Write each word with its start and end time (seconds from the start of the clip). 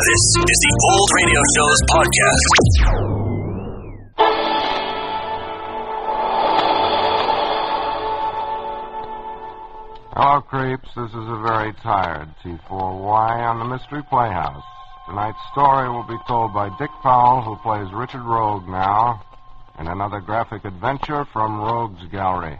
This 0.00 0.16
is 0.16 0.58
the 0.64 0.72
Old 0.92 1.10
Radio 1.20 1.42
Show's 1.54 1.80
podcast. 1.92 2.48
Hello, 10.16 10.40
creeps. 10.40 10.88
This 10.96 11.10
is 11.10 11.28
a 11.28 11.42
very 11.46 11.74
tired 11.82 12.32
T4Y 12.42 13.44
on 13.44 13.58
the 13.58 13.66
Mystery 13.66 14.02
Playhouse. 14.08 14.64
Tonight's 15.06 15.36
story 15.52 15.90
will 15.90 16.08
be 16.08 16.16
told 16.26 16.54
by 16.54 16.70
Dick 16.78 16.90
Powell, 17.02 17.42
who 17.42 17.56
plays 17.56 17.92
Richard 17.92 18.22
Rogue 18.22 18.66
now, 18.68 19.20
in 19.78 19.86
another 19.86 20.20
graphic 20.20 20.64
adventure 20.64 21.26
from 21.30 21.60
Rogue's 21.60 22.06
Gallery. 22.10 22.58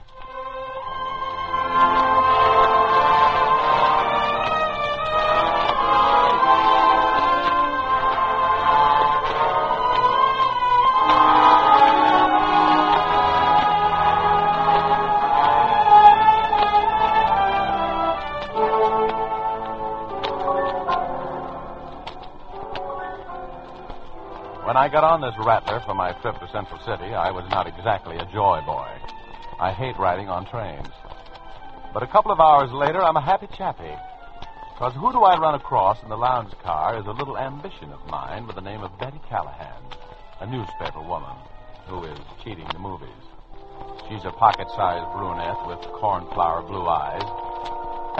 When 24.71 24.77
I 24.77 24.87
got 24.87 25.03
on 25.03 25.21
this 25.21 25.35
rattler 25.37 25.81
for 25.81 25.95
my 25.95 26.13
trip 26.23 26.39
to 26.39 26.47
Central 26.53 26.79
City, 26.87 27.11
I 27.11 27.33
was 27.33 27.43
not 27.51 27.67
exactly 27.67 28.15
a 28.19 28.25
joy 28.27 28.63
boy. 28.65 28.87
I 29.59 29.73
hate 29.73 29.99
riding 29.99 30.29
on 30.29 30.47
trains. 30.47 30.87
But 31.93 32.05
a 32.05 32.07
couple 32.07 32.31
of 32.31 32.39
hours 32.39 32.71
later, 32.71 33.03
I'm 33.03 33.17
a 33.17 33.21
happy 33.21 33.49
chappy. 33.59 33.91
Because 34.71 34.95
who 34.95 35.11
do 35.11 35.27
I 35.27 35.41
run 35.41 35.57
across 35.57 36.01
in 36.05 36.09
the 36.09 36.17
lounge 36.17 36.55
car 36.63 36.97
is 37.01 37.07
a 37.07 37.11
little 37.11 37.37
ambition 37.37 37.91
of 37.91 38.07
mine 38.07 38.47
by 38.47 38.55
the 38.55 38.61
name 38.61 38.83
of 38.85 38.97
Betty 39.01 39.19
Callahan, 39.29 39.83
a 40.39 40.47
newspaper 40.47 41.03
woman 41.03 41.35
who 41.89 42.05
is 42.05 42.19
cheating 42.45 42.69
the 42.71 42.79
movies. 42.79 43.25
She's 44.07 44.25
a 44.25 44.31
pocket-sized 44.31 45.11
brunette 45.19 45.67
with 45.67 45.83
cornflower 45.99 46.63
blue 46.63 46.87
eyes 46.87 47.27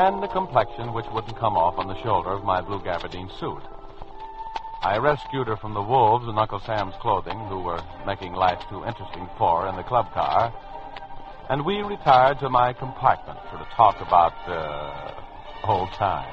and 0.03 0.19
a 0.25 0.27
complexion 0.27 0.93
which 0.95 1.07
wouldn't 1.15 1.39
come 1.39 1.57
off 1.57 1.79
on 1.79 1.87
the 1.87 2.03
shoulder 2.03 2.31
of 2.31 2.43
my 2.43 2.61
blue 2.61 2.83
gabardine 2.83 3.31
suit. 3.39 3.63
I 4.83 4.97
rescued 4.97 5.47
her 5.49 5.57
from 5.57 5.75
the 5.75 5.83
wolves 5.83 6.27
in 6.27 6.39
Uncle 6.39 6.59
Sam's 6.61 6.95
clothing, 7.03 7.39
who 7.49 7.61
were 7.61 7.83
making 8.07 8.33
life 8.33 8.61
too 8.71 8.83
interesting 8.87 9.29
for 9.37 9.63
her 9.63 9.69
in 9.69 9.77
the 9.77 9.83
club 9.83 10.11
car, 10.15 10.55
and 11.51 11.67
we 11.67 11.83
retired 11.83 12.39
to 12.39 12.49
my 12.49 12.73
compartment 12.73 13.39
for 13.51 13.59
to 13.59 13.67
talk 13.77 14.01
about 14.01 14.33
uh, 14.49 15.21
old 15.69 15.93
times. 15.93 16.33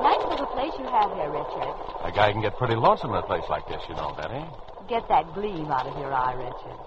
Nice 0.00 0.24
little 0.30 0.46
place 0.46 0.72
you 0.78 0.86
have 0.86 1.12
here, 1.14 1.30
Richard. 1.30 1.74
A 2.04 2.12
guy 2.12 2.30
can 2.30 2.40
get 2.40 2.56
pretty 2.56 2.76
lonesome 2.76 3.10
in 3.10 3.16
a 3.16 3.22
place 3.22 3.42
like 3.50 3.66
this, 3.66 3.82
you 3.88 3.96
know, 3.96 4.14
Betty. 4.16 4.44
Get 4.88 5.08
that 5.08 5.34
gleam 5.34 5.72
out 5.72 5.88
of 5.88 5.98
your 5.98 6.14
eye, 6.14 6.34
Richard. 6.34 6.78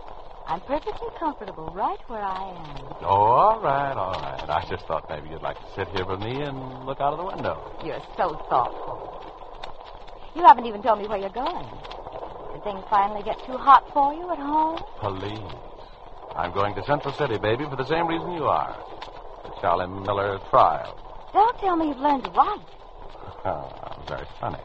I'm 0.48 0.60
perfectly 0.62 1.08
comfortable 1.18 1.72
right 1.76 2.00
where 2.08 2.22
I 2.22 2.50
am. 2.58 2.86
Oh, 3.02 3.06
all 3.06 3.60
right, 3.62 3.94
all 3.94 4.20
right. 4.22 4.50
I 4.50 4.66
just 4.70 4.86
thought 4.86 5.10
maybe 5.10 5.30
you'd 5.30 5.42
like 5.42 5.58
to 5.58 5.66
sit 5.76 5.88
here 5.90 6.06
with 6.06 6.20
me 6.20 6.42
and 6.42 6.86
look 6.86 7.00
out 7.00 7.14
of 7.14 7.20
the 7.20 7.26
window. 7.26 7.72
You're 7.86 8.02
so 8.18 8.36
thoughtful. 8.50 9.08
You 10.36 10.44
haven't 10.44 10.66
even 10.66 10.82
told 10.82 11.00
me 11.00 11.08
where 11.08 11.20
you're 11.20 11.30
going. 11.30 11.68
Did 12.54 12.64
things 12.64 12.84
finally 12.90 13.24
get 13.24 13.38
too 13.46 13.58
hot 13.58 13.88
for 13.94 14.14
you 14.14 14.30
at 14.32 14.40
home? 14.40 14.80
Police. 15.00 15.54
I'm 16.36 16.54
going 16.54 16.76
to 16.76 16.84
Central 16.86 17.14
City, 17.14 17.38
baby, 17.38 17.66
for 17.70 17.76
the 17.76 17.86
same 17.88 18.08
reason 18.08 18.32
you 18.34 18.46
are. 18.46 18.76
The 19.44 19.52
Charlie 19.62 19.88
Miller 19.88 20.40
trial. 20.50 20.98
Don't 21.34 21.58
tell 21.60 21.76
me 21.76 21.88
you've 21.90 21.98
learned 21.98 22.24
to 22.26 22.32
write. 22.32 22.66
Oh, 23.46 24.04
very 24.08 24.28
funny. 24.40 24.60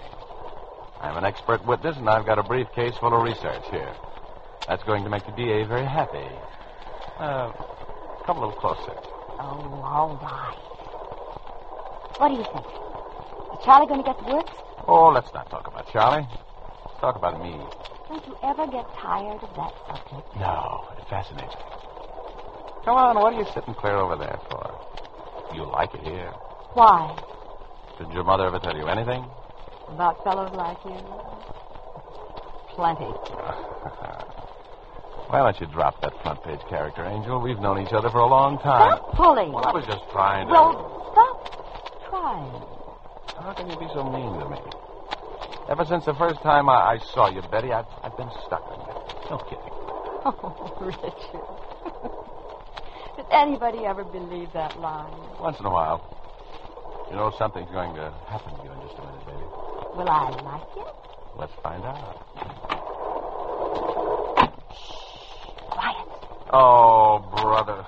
I'm 1.00 1.16
an 1.16 1.24
expert 1.24 1.64
witness, 1.66 1.96
and 1.96 2.08
I've 2.08 2.26
got 2.26 2.38
a 2.38 2.42
briefcase 2.42 2.96
full 2.98 3.14
of 3.14 3.22
research 3.22 3.62
here. 3.70 3.92
That's 4.68 4.82
going 4.82 5.04
to 5.04 5.10
make 5.10 5.24
the 5.26 5.32
DA 5.32 5.64
very 5.64 5.86
happy. 5.86 6.26
Uh, 7.18 7.52
come 8.26 8.38
a 8.38 8.40
little 8.46 8.60
closer. 8.60 8.92
Oh, 9.38 9.80
all 9.84 10.18
right. 10.20 10.58
What 12.18 12.28
do 12.28 12.34
you 12.34 12.44
think? 12.44 12.66
Is 12.66 13.64
Charlie 13.64 13.86
going 13.86 14.02
to 14.02 14.06
get 14.06 14.18
the 14.18 14.34
works? 14.34 14.52
Oh, 14.88 15.08
let's 15.14 15.32
not 15.32 15.48
talk 15.50 15.66
about 15.68 15.86
Charlie. 15.92 16.26
Let's 16.26 17.00
talk 17.00 17.16
about 17.16 17.40
me. 17.42 17.54
Don't 18.08 18.26
you 18.26 18.36
ever 18.42 18.66
get 18.66 18.86
tired 18.98 19.38
of 19.42 19.50
that 19.54 19.72
subject? 19.86 20.36
No, 20.36 20.88
it 20.98 21.08
fascinates 21.08 21.54
me. 21.54 21.62
Come 22.84 22.96
on, 22.96 23.16
what 23.16 23.34
are 23.34 23.38
you 23.38 23.46
sitting 23.54 23.74
clear 23.74 23.96
over 23.96 24.16
there 24.16 24.38
for? 24.50 25.54
You 25.54 25.64
like 25.64 25.94
it 25.94 26.02
here. 26.02 26.30
Why? 26.74 27.14
Did 27.98 28.12
your 28.12 28.24
mother 28.24 28.46
ever 28.46 28.58
tell 28.58 28.76
you 28.76 28.86
anything? 28.86 29.24
About 29.88 30.22
fellows 30.24 30.52
like 30.54 30.78
you? 30.84 30.98
Plenty. 32.74 33.10
Why 35.28 35.38
don't 35.42 35.60
you 35.60 35.66
drop 35.66 36.00
that 36.02 36.12
front 36.22 36.42
page 36.44 36.60
character, 36.68 37.04
Angel? 37.04 37.40
We've 37.40 37.58
known 37.58 37.80
each 37.84 37.92
other 37.92 38.10
for 38.10 38.20
a 38.20 38.26
long 38.26 38.58
time. 38.58 38.96
Stop 38.98 39.14
pulling. 39.16 39.50
Well, 39.52 39.66
I 39.66 39.72
was 39.72 39.84
just 39.84 40.04
trying 40.12 40.46
to. 40.46 40.52
Well, 40.52 41.10
stop 41.12 41.50
trying. 42.08 42.62
How 43.42 43.52
can 43.52 43.68
you 43.68 43.76
be 43.76 43.88
so 43.92 44.04
mean 44.06 44.38
to 44.38 44.48
me? 44.48 44.58
Ever 45.68 45.84
since 45.84 46.04
the 46.04 46.14
first 46.14 46.40
time 46.42 46.68
I, 46.68 46.94
I 46.94 46.98
saw 47.12 47.28
you, 47.28 47.42
Betty, 47.50 47.72
I've, 47.72 47.86
I've 48.04 48.16
been 48.16 48.30
stuck 48.46 48.62
on 48.70 48.78
you. 48.86 48.94
No 49.30 49.38
kidding. 49.50 49.72
Oh, 50.26 50.74
Richard. 50.80 51.06
Did 53.16 53.26
anybody 53.30 53.86
ever 53.86 54.02
believe 54.02 54.52
that 54.54 54.76
lie? 54.80 55.06
Once 55.40 55.56
in 55.60 55.66
a 55.66 55.70
while. 55.70 56.02
You 57.10 57.14
know, 57.14 57.30
something's 57.38 57.70
going 57.70 57.94
to 57.94 58.10
happen 58.26 58.52
to 58.58 58.64
you 58.64 58.72
in 58.72 58.80
just 58.82 58.98
a 58.98 59.02
minute, 59.06 59.24
baby. 59.24 59.46
Will 59.94 60.10
I 60.10 60.30
like 60.42 60.66
it? 60.76 60.86
Let's 61.38 61.52
find 61.62 61.84
out. 61.84 62.26
Oh, 66.58 67.18
brother. 67.36 67.84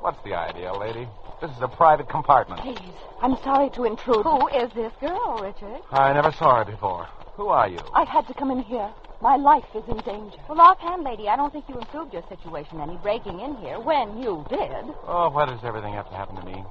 What's 0.00 0.16
the 0.24 0.32
idea, 0.32 0.72
lady? 0.72 1.06
This 1.42 1.50
is 1.50 1.60
a 1.60 1.68
private 1.68 2.08
compartment. 2.08 2.62
Please. 2.62 2.94
I'm 3.20 3.36
sorry 3.44 3.68
to 3.76 3.84
intrude. 3.84 4.24
Who 4.24 4.48
is 4.48 4.72
this 4.72 4.94
girl, 4.98 5.38
Richard? 5.42 5.82
I 5.92 6.14
never 6.14 6.32
saw 6.32 6.56
her 6.56 6.64
before. 6.64 7.04
Who 7.36 7.48
are 7.48 7.68
you? 7.68 7.78
I 7.92 8.04
had 8.04 8.26
to 8.28 8.32
come 8.32 8.50
in 8.50 8.60
here. 8.60 8.90
My 9.20 9.36
life 9.36 9.66
is 9.74 9.84
in 9.88 9.98
danger. 9.98 10.38
Well, 10.48 10.58
offhand, 10.58 11.04
lady, 11.04 11.28
I 11.28 11.36
don't 11.36 11.52
think 11.52 11.68
you 11.68 11.74
improved 11.74 12.14
your 12.14 12.24
situation 12.30 12.80
any 12.80 12.96
breaking 12.96 13.40
in 13.40 13.56
here 13.56 13.78
when 13.78 14.16
you 14.16 14.46
did. 14.48 14.88
Oh, 15.04 15.28
why 15.28 15.44
does 15.44 15.60
everything 15.62 15.92
have 15.92 16.08
to 16.08 16.16
happen 16.16 16.36
to 16.36 16.46
me? 16.46 16.64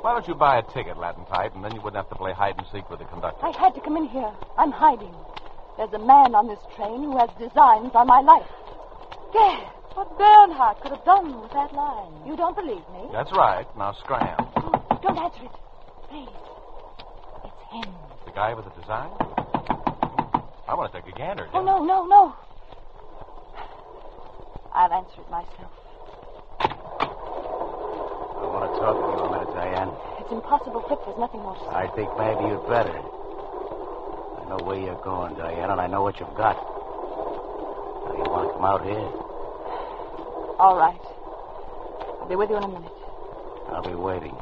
Why 0.00 0.14
don't 0.14 0.26
you 0.26 0.34
buy 0.34 0.60
a 0.60 0.62
ticket, 0.72 0.96
Latin 0.96 1.26
Pipe, 1.26 1.54
and 1.54 1.62
then 1.62 1.74
you 1.74 1.82
wouldn't 1.82 2.00
have 2.02 2.08
to 2.08 2.16
play 2.16 2.32
hide 2.32 2.56
and 2.56 2.66
seek 2.72 2.88
with 2.88 3.00
the 3.00 3.04
conductor? 3.04 3.44
I 3.44 3.50
had 3.50 3.74
to 3.74 3.82
come 3.82 3.98
in 3.98 4.06
here. 4.08 4.32
I'm 4.56 4.72
hiding. 4.72 5.14
There's 5.76 5.92
a 5.92 5.98
man 5.98 6.34
on 6.34 6.48
this 6.48 6.60
train 6.74 7.04
who 7.04 7.18
has 7.18 7.28
designs 7.38 7.92
on 7.94 8.06
my 8.06 8.20
life. 8.20 8.48
Guess 9.34 9.74
what 9.94 10.18
Bernhardt 10.18 10.80
could 10.82 10.92
have 10.92 11.04
done 11.04 11.40
with 11.40 11.52
that 11.52 11.72
line. 11.72 12.12
You 12.26 12.36
don't 12.36 12.56
believe 12.56 12.82
me? 12.92 13.08
That's 13.12 13.30
right. 13.32 13.66
Now 13.78 13.92
scram. 14.02 14.36
Oh, 14.56 14.98
don't 15.02 15.18
answer 15.18 15.44
it. 15.44 15.54
Please. 16.10 16.28
It's 17.44 17.62
him. 17.70 17.94
The 18.26 18.32
guy 18.32 18.54
with 18.54 18.64
the 18.66 18.74
design? 18.80 19.10
I 20.66 20.74
want 20.74 20.92
to 20.92 21.00
take 21.00 21.12
a 21.14 21.16
gander. 21.16 21.48
Oh, 21.52 21.62
no, 21.62 21.84
no, 21.84 22.06
no. 22.06 22.34
I'll 24.72 24.92
answer 24.92 25.20
it 25.20 25.30
myself. 25.30 25.70
I 26.58 28.46
want 28.50 28.74
to 28.74 28.80
talk 28.82 28.96
to 28.98 29.06
you 29.14 29.22
a 29.22 29.30
minute, 29.30 29.54
Diane. 29.54 29.92
It's 30.18 30.32
impossible, 30.32 30.82
Flip. 30.88 30.98
There's 31.06 31.18
nothing 31.18 31.40
more 31.40 31.54
to 31.54 31.60
say. 31.60 31.70
I 31.70 31.86
think 31.94 32.10
maybe 32.18 32.50
you'd 32.50 32.66
better. 32.66 32.90
I 32.90 34.48
know 34.50 34.58
where 34.66 34.78
you're 34.80 35.00
going, 35.04 35.34
Diane, 35.36 35.70
and 35.70 35.80
I 35.80 35.86
know 35.86 36.02
what 36.02 36.18
you've 36.18 36.34
got. 36.34 36.56
Now, 36.58 38.12
you 38.18 38.26
want 38.26 38.48
to 38.50 38.54
come 38.58 38.64
out 38.64 38.82
here? 38.82 39.23
All 40.64 40.78
right. 40.78 40.98
I'll 42.22 42.26
be 42.26 42.36
with 42.36 42.48
you 42.48 42.56
in 42.56 42.64
a 42.64 42.68
minute. 42.68 42.90
I'll 43.68 43.82
be 43.84 43.94
waiting. 43.94 44.34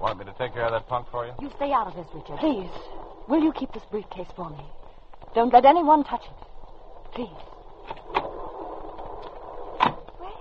Want 0.00 0.18
me 0.18 0.24
to 0.24 0.32
take 0.38 0.54
care 0.54 0.64
of 0.64 0.72
that 0.72 0.88
punk 0.88 1.08
for 1.10 1.26
you? 1.26 1.32
You 1.42 1.52
stay 1.56 1.72
out 1.72 1.88
of 1.88 1.94
this, 1.94 2.06
Richard. 2.14 2.38
Please. 2.38 2.70
Will 3.28 3.42
you 3.42 3.52
keep 3.52 3.70
this 3.74 3.82
briefcase 3.90 4.28
for 4.34 4.48
me? 4.48 4.64
Don't 5.34 5.52
let 5.52 5.66
anyone 5.66 6.04
touch 6.04 6.22
it. 6.24 7.12
Please. 7.12 7.28
Well, 10.18 10.40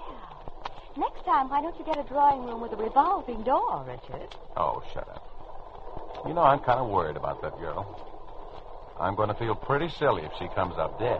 next 0.96 1.26
time, 1.26 1.50
why 1.50 1.62
don't 1.62 1.78
you 1.78 1.84
get 1.84 2.00
a 2.00 2.08
drawing 2.08 2.46
room 2.46 2.62
with 2.62 2.72
a 2.72 2.78
revolving 2.78 3.44
door, 3.44 3.84
Richard? 3.86 4.34
Oh, 4.56 4.82
shut 4.94 5.10
up. 5.10 6.24
You 6.26 6.34
know, 6.34 6.44
I'm 6.44 6.60
kind 6.60 6.80
of 6.80 6.88
worried 6.88 7.18
about 7.18 7.42
that 7.42 7.60
girl. 7.60 7.84
I'm 8.98 9.16
going 9.16 9.28
to 9.28 9.36
feel 9.36 9.56
pretty 9.56 9.90
silly 10.00 10.22
if 10.22 10.32
she 10.40 10.48
comes 10.56 10.78
up 10.78 10.98
dead. 11.00 11.20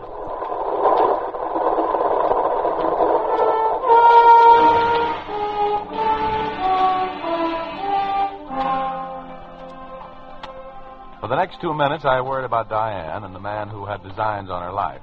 The 11.34 11.40
next 11.40 11.60
two 11.60 11.74
minutes, 11.74 12.04
I 12.04 12.20
worried 12.20 12.44
about 12.44 12.68
Diane 12.68 13.24
and 13.24 13.34
the 13.34 13.40
man 13.40 13.68
who 13.68 13.84
had 13.84 14.00
designs 14.04 14.50
on 14.50 14.62
her 14.62 14.70
life. 14.70 15.02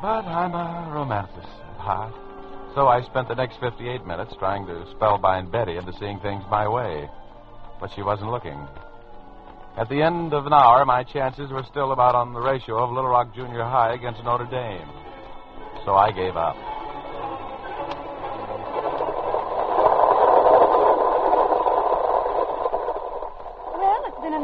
But 0.00 0.22
I'm 0.30 0.54
a 0.54 0.94
romanticist 0.94 1.58
at 1.74 1.80
heart. 1.80 2.14
So 2.76 2.86
I 2.86 3.02
spent 3.02 3.26
the 3.26 3.34
next 3.34 3.58
58 3.58 4.06
minutes 4.06 4.32
trying 4.38 4.64
to 4.66 4.86
spellbind 4.94 5.50
Betty 5.50 5.76
into 5.76 5.92
seeing 5.98 6.20
things 6.20 6.44
my 6.48 6.68
way. 6.68 7.10
But 7.80 7.90
she 7.96 8.02
wasn't 8.02 8.30
looking. 8.30 8.64
At 9.76 9.88
the 9.88 10.00
end 10.00 10.34
of 10.34 10.46
an 10.46 10.52
hour, 10.52 10.84
my 10.84 11.02
chances 11.02 11.50
were 11.50 11.64
still 11.68 11.90
about 11.90 12.14
on 12.14 12.32
the 12.32 12.40
ratio 12.40 12.78
of 12.78 12.92
Little 12.92 13.10
Rock 13.10 13.34
Junior 13.34 13.64
High 13.64 13.94
against 13.94 14.22
Notre 14.22 14.46
Dame. 14.46 14.88
So 15.84 15.94
I 15.96 16.12
gave 16.12 16.36
up. 16.36 16.54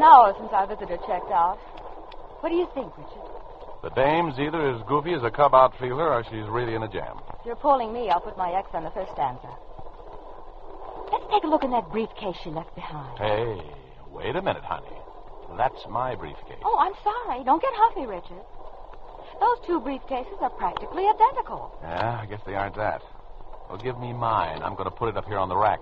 Hour 0.09 0.33
since 0.39 0.49
our 0.51 0.65
visitor 0.65 0.97
checked 1.05 1.31
out. 1.31 1.57
What 2.41 2.49
do 2.49 2.55
you 2.55 2.67
think, 2.73 2.89
Richard? 2.97 3.29
The 3.83 3.89
dame's 3.91 4.39
either 4.39 4.75
as 4.75 4.81
goofy 4.87 5.13
as 5.13 5.23
a 5.23 5.31
cub 5.31 5.53
outfielder 5.53 6.13
or 6.13 6.23
she's 6.25 6.47
really 6.49 6.75
in 6.75 6.83
a 6.83 6.89
jam. 6.89 7.17
If 7.39 7.45
you're 7.45 7.55
pulling 7.55 7.93
me, 7.93 8.09
I'll 8.09 8.19
put 8.19 8.37
my 8.37 8.51
X 8.51 8.67
on 8.73 8.83
the 8.83 8.91
first 8.91 9.11
stanza. 9.13 9.47
Let's 11.11 11.25
take 11.31 11.43
a 11.43 11.47
look 11.47 11.63
in 11.63 11.71
that 11.71 11.89
briefcase 11.91 12.35
she 12.43 12.49
left 12.49 12.73
behind. 12.75 13.17
Hey, 13.17 13.61
wait 14.11 14.35
a 14.35 14.41
minute, 14.41 14.63
honey. 14.63 14.97
That's 15.57 15.79
my 15.89 16.15
briefcase. 16.15 16.61
Oh, 16.63 16.77
I'm 16.79 16.93
sorry. 17.03 17.43
Don't 17.43 17.61
get 17.61 17.71
huffy, 17.73 18.05
Richard. 18.05 18.43
Those 19.39 19.57
two 19.65 19.79
briefcases 19.79 20.41
are 20.41 20.49
practically 20.51 21.07
identical. 21.07 21.71
Yeah, 21.81 22.19
I 22.21 22.25
guess 22.25 22.41
they 22.45 22.55
aren't 22.55 22.75
that. 22.75 23.01
Well, 23.69 23.77
give 23.77 23.97
me 23.99 24.13
mine. 24.13 24.61
I'm 24.61 24.75
going 24.75 24.89
to 24.89 24.95
put 24.95 25.09
it 25.09 25.17
up 25.17 25.25
here 25.25 25.37
on 25.37 25.49
the 25.49 25.57
rack. 25.57 25.79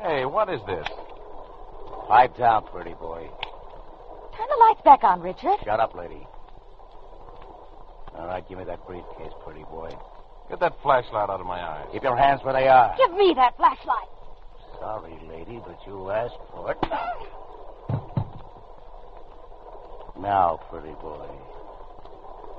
Hey, 0.00 0.24
what 0.24 0.48
is 0.48 0.60
this? 0.66 0.86
Pipe 2.10 2.36
down, 2.36 2.66
pretty 2.66 2.94
boy. 2.94 3.22
Turn 4.36 4.48
the 4.50 4.64
lights 4.66 4.80
back 4.84 5.04
on, 5.04 5.20
Richard. 5.20 5.54
Shut 5.62 5.78
up, 5.78 5.94
lady. 5.94 6.26
All 8.18 8.26
right, 8.26 8.42
give 8.48 8.58
me 8.58 8.64
that 8.64 8.84
briefcase, 8.84 9.30
pretty 9.44 9.62
boy. 9.62 9.90
Get 10.48 10.58
that 10.58 10.74
flashlight 10.82 11.30
out 11.30 11.38
of 11.38 11.46
my 11.46 11.62
eyes. 11.62 11.86
Keep 11.92 12.02
your 12.02 12.16
hands 12.16 12.40
where 12.42 12.52
they 12.52 12.66
are. 12.66 12.96
Give 12.98 13.12
me 13.16 13.32
that 13.36 13.56
flashlight. 13.56 14.08
Sorry, 14.80 15.14
lady, 15.28 15.60
but 15.64 15.78
you 15.86 16.10
asked 16.10 16.34
for 16.50 16.72
it. 16.72 16.78
Now, 20.18 20.58
pretty 20.68 20.94
boy. 21.00 21.30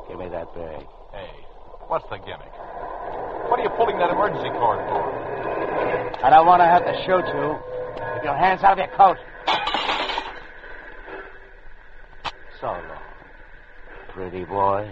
Give 0.08 0.18
me 0.18 0.30
that 0.30 0.48
bag. 0.56 0.88
Hey, 1.12 1.30
what's 1.88 2.08
the 2.10 2.20
gimmick? 2.24 2.56
What 3.52 3.60
are 3.60 3.64
you 3.64 3.70
pulling 3.76 4.00
that 4.00 4.12
emergency 4.12 4.48
cord 4.48 4.80
for? 4.88 6.24
I 6.24 6.30
don't 6.30 6.46
want 6.48 6.62
to 6.62 6.68
have 6.68 6.86
to 6.86 6.96
shoot 7.04 7.28
you. 7.36 7.71
Keep 7.96 8.24
your 8.24 8.36
hands 8.36 8.64
out 8.64 8.80
of 8.80 8.88
your 8.88 8.98
coat. 8.98 9.18
So 12.60 12.68
long, 12.68 12.84
pretty 14.10 14.46
boy. 14.46 14.90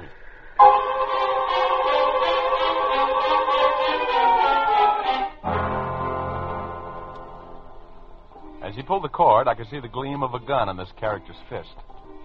As 8.64 8.76
he 8.76 8.84
pulled 8.84 9.04
the 9.04 9.10
cord, 9.10 9.48
I 9.48 9.56
could 9.56 9.68
see 9.70 9.80
the 9.80 9.88
gleam 9.88 10.22
of 10.22 10.34
a 10.34 10.40
gun 10.40 10.70
in 10.70 10.78
this 10.78 10.92
character's 11.00 11.36
fist, 11.50 11.76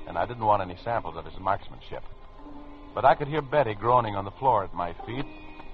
and 0.08 0.18
I 0.18 0.26
didn't 0.26 0.44
want 0.44 0.62
any 0.62 0.76
samples 0.84 1.16
of 1.16 1.24
his 1.24 1.38
marksmanship. 1.40 2.02
But 2.94 3.04
I 3.04 3.14
could 3.14 3.28
hear 3.28 3.42
Betty 3.42 3.74
groaning 3.74 4.16
on 4.16 4.24
the 4.24 4.30
floor 4.32 4.64
at 4.64 4.74
my 4.74 4.92
feet, 5.06 5.24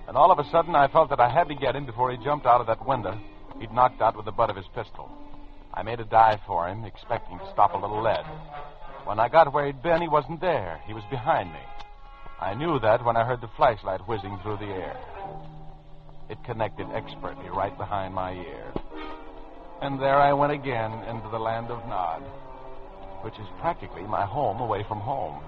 and 0.08 0.16
all 0.16 0.30
of 0.30 0.38
a 0.38 0.50
sudden 0.50 0.74
I 0.74 0.88
felt 0.88 1.10
that 1.10 1.20
I 1.20 1.28
had 1.28 1.48
to 1.48 1.54
get 1.54 1.76
him 1.76 1.86
before 1.86 2.10
he 2.10 2.24
jumped 2.24 2.46
out 2.46 2.60
of 2.60 2.66
that 2.66 2.86
window 2.86 3.18
he'd 3.58 3.72
knocked 3.72 4.00
out 4.00 4.16
with 4.16 4.26
the 4.26 4.32
butt 4.32 4.50
of 4.50 4.56
his 4.56 4.68
pistol. 4.74 5.10
I 5.72 5.82
made 5.82 6.00
a 6.00 6.04
dive 6.04 6.40
for 6.46 6.68
him, 6.68 6.84
expecting 6.84 7.38
to 7.38 7.50
stop 7.52 7.74
a 7.74 7.78
little 7.78 8.02
lead. 8.02 8.24
When 9.04 9.18
I 9.18 9.28
got 9.28 9.52
where 9.52 9.66
he'd 9.66 9.82
been, 9.82 10.02
he 10.02 10.08
wasn't 10.08 10.40
there. 10.40 10.80
He 10.86 10.94
was 10.94 11.04
behind 11.10 11.52
me. 11.52 11.60
I 12.40 12.54
knew 12.54 12.78
that 12.80 13.04
when 13.04 13.16
I 13.16 13.24
heard 13.24 13.40
the 13.40 13.50
flashlight 13.56 14.06
whizzing 14.08 14.38
through 14.42 14.58
the 14.58 14.72
air. 14.72 14.96
It 16.28 16.42
connected 16.44 16.86
expertly 16.94 17.48
right 17.50 17.76
behind 17.76 18.14
my 18.14 18.32
ear. 18.32 18.72
And 19.82 20.00
there 20.00 20.18
I 20.18 20.32
went 20.32 20.52
again 20.52 20.92
into 21.04 21.28
the 21.30 21.38
land 21.38 21.70
of 21.70 21.86
Nod, 21.88 22.22
which 23.22 23.34
is 23.34 23.46
practically 23.60 24.02
my 24.02 24.24
home 24.24 24.60
away 24.60 24.84
from 24.86 25.00
home. 25.00 25.42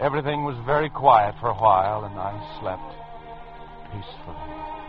Everything 0.00 0.44
was 0.44 0.56
very 0.66 0.90
quiet 0.90 1.34
for 1.40 1.48
a 1.48 1.54
while, 1.54 2.04
and 2.04 2.18
I 2.18 2.34
slept 2.60 2.90
peacefully. 3.92 4.83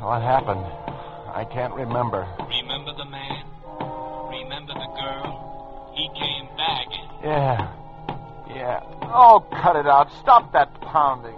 What 0.00 0.22
happened? 0.22 0.64
I 1.28 1.44
can't 1.44 1.74
remember. 1.74 2.26
Remember 2.48 2.92
the 2.96 3.04
man? 3.04 3.44
Remember 4.32 4.72
the 4.72 4.88
girl? 4.96 5.92
He 5.94 6.08
came 6.16 6.48
back. 6.56 6.88
Yeah. 7.22 7.68
Yeah. 8.48 8.80
Oh, 9.12 9.44
cut 9.60 9.76
it 9.76 9.86
out. 9.86 10.08
Stop 10.22 10.52
that 10.54 10.72
pounding. 10.80 11.36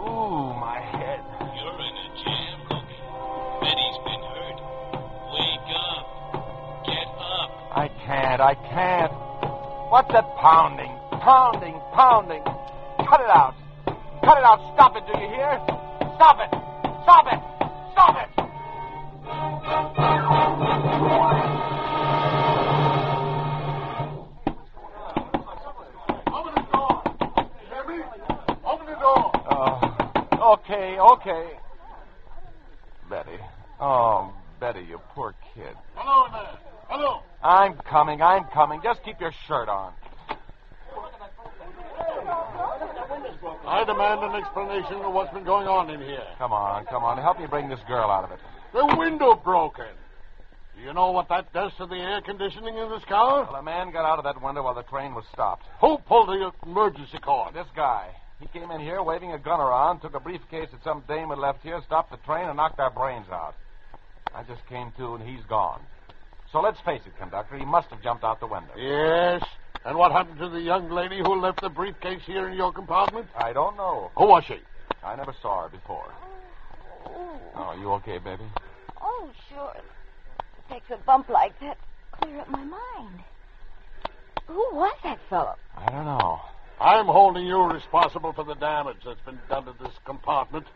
Ooh, 0.00 0.56
my 0.56 0.80
head. 0.80 1.20
You're 1.52 1.80
in 1.84 1.94
a 2.00 2.08
jam, 2.24 2.64
Rogie. 2.72 2.96
Betty's 3.60 3.98
been 4.08 4.24
hurt. 4.24 4.58
Wake 5.36 5.70
up. 5.76 6.08
Get 6.88 7.08
up. 7.12 7.76
I 7.76 7.92
can't. 8.08 8.40
I 8.40 8.54
can't. 8.72 9.12
What's 9.92 10.10
that 10.12 10.24
pounding? 10.40 10.96
Pounding, 11.20 11.78
pounding. 11.92 12.42
Cut 13.04 13.20
it 13.20 13.28
out. 13.28 13.54
Cut 14.24 14.38
it 14.38 14.44
out. 14.44 14.64
Stop 14.72 14.96
it, 14.96 15.04
do 15.12 15.20
you 15.20 15.28
hear? 15.28 15.60
Stop 16.16 16.40
it. 16.40 16.48
Stop 17.04 17.26
it. 17.28 17.51
Kid. 35.72 35.82
Hello 35.94 36.26
there. 36.32 36.58
Hello. 36.88 37.22
I'm 37.42 37.74
coming, 37.88 38.22
I'm 38.22 38.44
coming. 38.52 38.80
Just 38.82 39.02
keep 39.04 39.20
your 39.20 39.32
shirt 39.46 39.68
on. 39.68 39.92
I 43.66 43.84
demand 43.84 44.20
an 44.22 44.34
explanation 44.40 45.02
of 45.02 45.12
what's 45.12 45.32
been 45.32 45.44
going 45.44 45.66
on 45.66 45.90
in 45.90 46.00
here. 46.00 46.26
Come 46.38 46.52
on, 46.52 46.84
come 46.86 47.04
on. 47.04 47.18
Help 47.18 47.40
me 47.40 47.46
bring 47.46 47.68
this 47.68 47.80
girl 47.88 48.10
out 48.10 48.24
of 48.24 48.32
it. 48.32 48.38
The 48.72 48.96
window 48.96 49.34
broken. 49.34 49.86
Do 50.76 50.82
you 50.82 50.92
know 50.92 51.10
what 51.10 51.28
that 51.28 51.52
does 51.52 51.72
to 51.78 51.86
the 51.86 51.96
air 51.96 52.20
conditioning 52.22 52.76
in 52.76 52.90
this 52.90 53.04
car? 53.04 53.44
Well, 53.44 53.56
a 53.56 53.62
man 53.62 53.92
got 53.92 54.04
out 54.04 54.18
of 54.18 54.24
that 54.24 54.42
window 54.42 54.62
while 54.62 54.74
the 54.74 54.82
train 54.82 55.14
was 55.14 55.24
stopped. 55.32 55.64
Who 55.80 55.98
pulled 55.98 56.28
the 56.28 56.50
emergency 56.66 57.18
cord? 57.18 57.54
This 57.54 57.66
guy. 57.74 58.08
He 58.40 58.46
came 58.58 58.70
in 58.70 58.80
here 58.80 59.02
waving 59.02 59.32
a 59.32 59.38
gun 59.38 59.60
around, 59.60 60.00
took 60.00 60.14
a 60.14 60.20
briefcase 60.20 60.68
that 60.72 60.82
some 60.82 61.04
dame 61.06 61.28
had 61.28 61.38
left 61.38 61.62
here, 61.62 61.80
stopped 61.86 62.10
the 62.10 62.16
train, 62.18 62.48
and 62.48 62.56
knocked 62.56 62.80
our 62.80 62.90
brains 62.90 63.26
out. 63.30 63.54
I 64.34 64.42
just 64.42 64.66
came 64.68 64.92
to, 64.98 65.14
and 65.14 65.28
he's 65.28 65.44
gone. 65.48 65.80
So 66.52 66.60
let's 66.60 66.80
face 66.80 67.00
it, 67.06 67.16
conductor. 67.18 67.56
He 67.56 67.64
must 67.64 67.88
have 67.88 68.02
jumped 68.02 68.24
out 68.24 68.40
the 68.40 68.46
window. 68.46 68.72
Yes. 68.76 69.42
And 69.84 69.96
what 69.96 70.12
happened 70.12 70.38
to 70.38 70.48
the 70.48 70.60
young 70.60 70.90
lady 70.90 71.18
who 71.18 71.40
left 71.40 71.60
the 71.60 71.68
briefcase 71.68 72.20
here 72.26 72.48
in 72.48 72.56
your 72.56 72.72
compartment? 72.72 73.26
I 73.36 73.52
don't 73.52 73.76
know. 73.76 74.10
Who 74.16 74.26
was 74.26 74.44
she? 74.44 74.58
I 75.02 75.16
never 75.16 75.34
saw 75.42 75.62
her 75.62 75.68
before. 75.68 76.12
Oh, 77.06 77.40
oh 77.56 77.62
are 77.62 77.76
you 77.76 77.90
okay, 77.92 78.18
baby? 78.18 78.44
Oh, 79.00 79.28
sure. 79.48 79.74
It 79.76 80.72
takes 80.72 80.90
a 80.90 80.98
bump 81.04 81.28
like 81.28 81.58
that 81.60 81.76
to 81.76 82.26
clear 82.26 82.40
up 82.40 82.48
my 82.50 82.62
mind. 82.62 83.20
Who 84.46 84.68
was 84.72 84.96
that 85.02 85.18
fellow? 85.28 85.56
I 85.76 85.90
don't 85.90 86.04
know. 86.04 86.40
I'm 86.80 87.06
holding 87.06 87.46
you 87.46 87.62
responsible 87.62 88.32
for 88.32 88.44
the 88.44 88.54
damage 88.54 88.98
that's 89.04 89.20
been 89.20 89.38
done 89.48 89.64
to 89.64 89.74
this 89.80 89.92
compartment. 90.04 90.66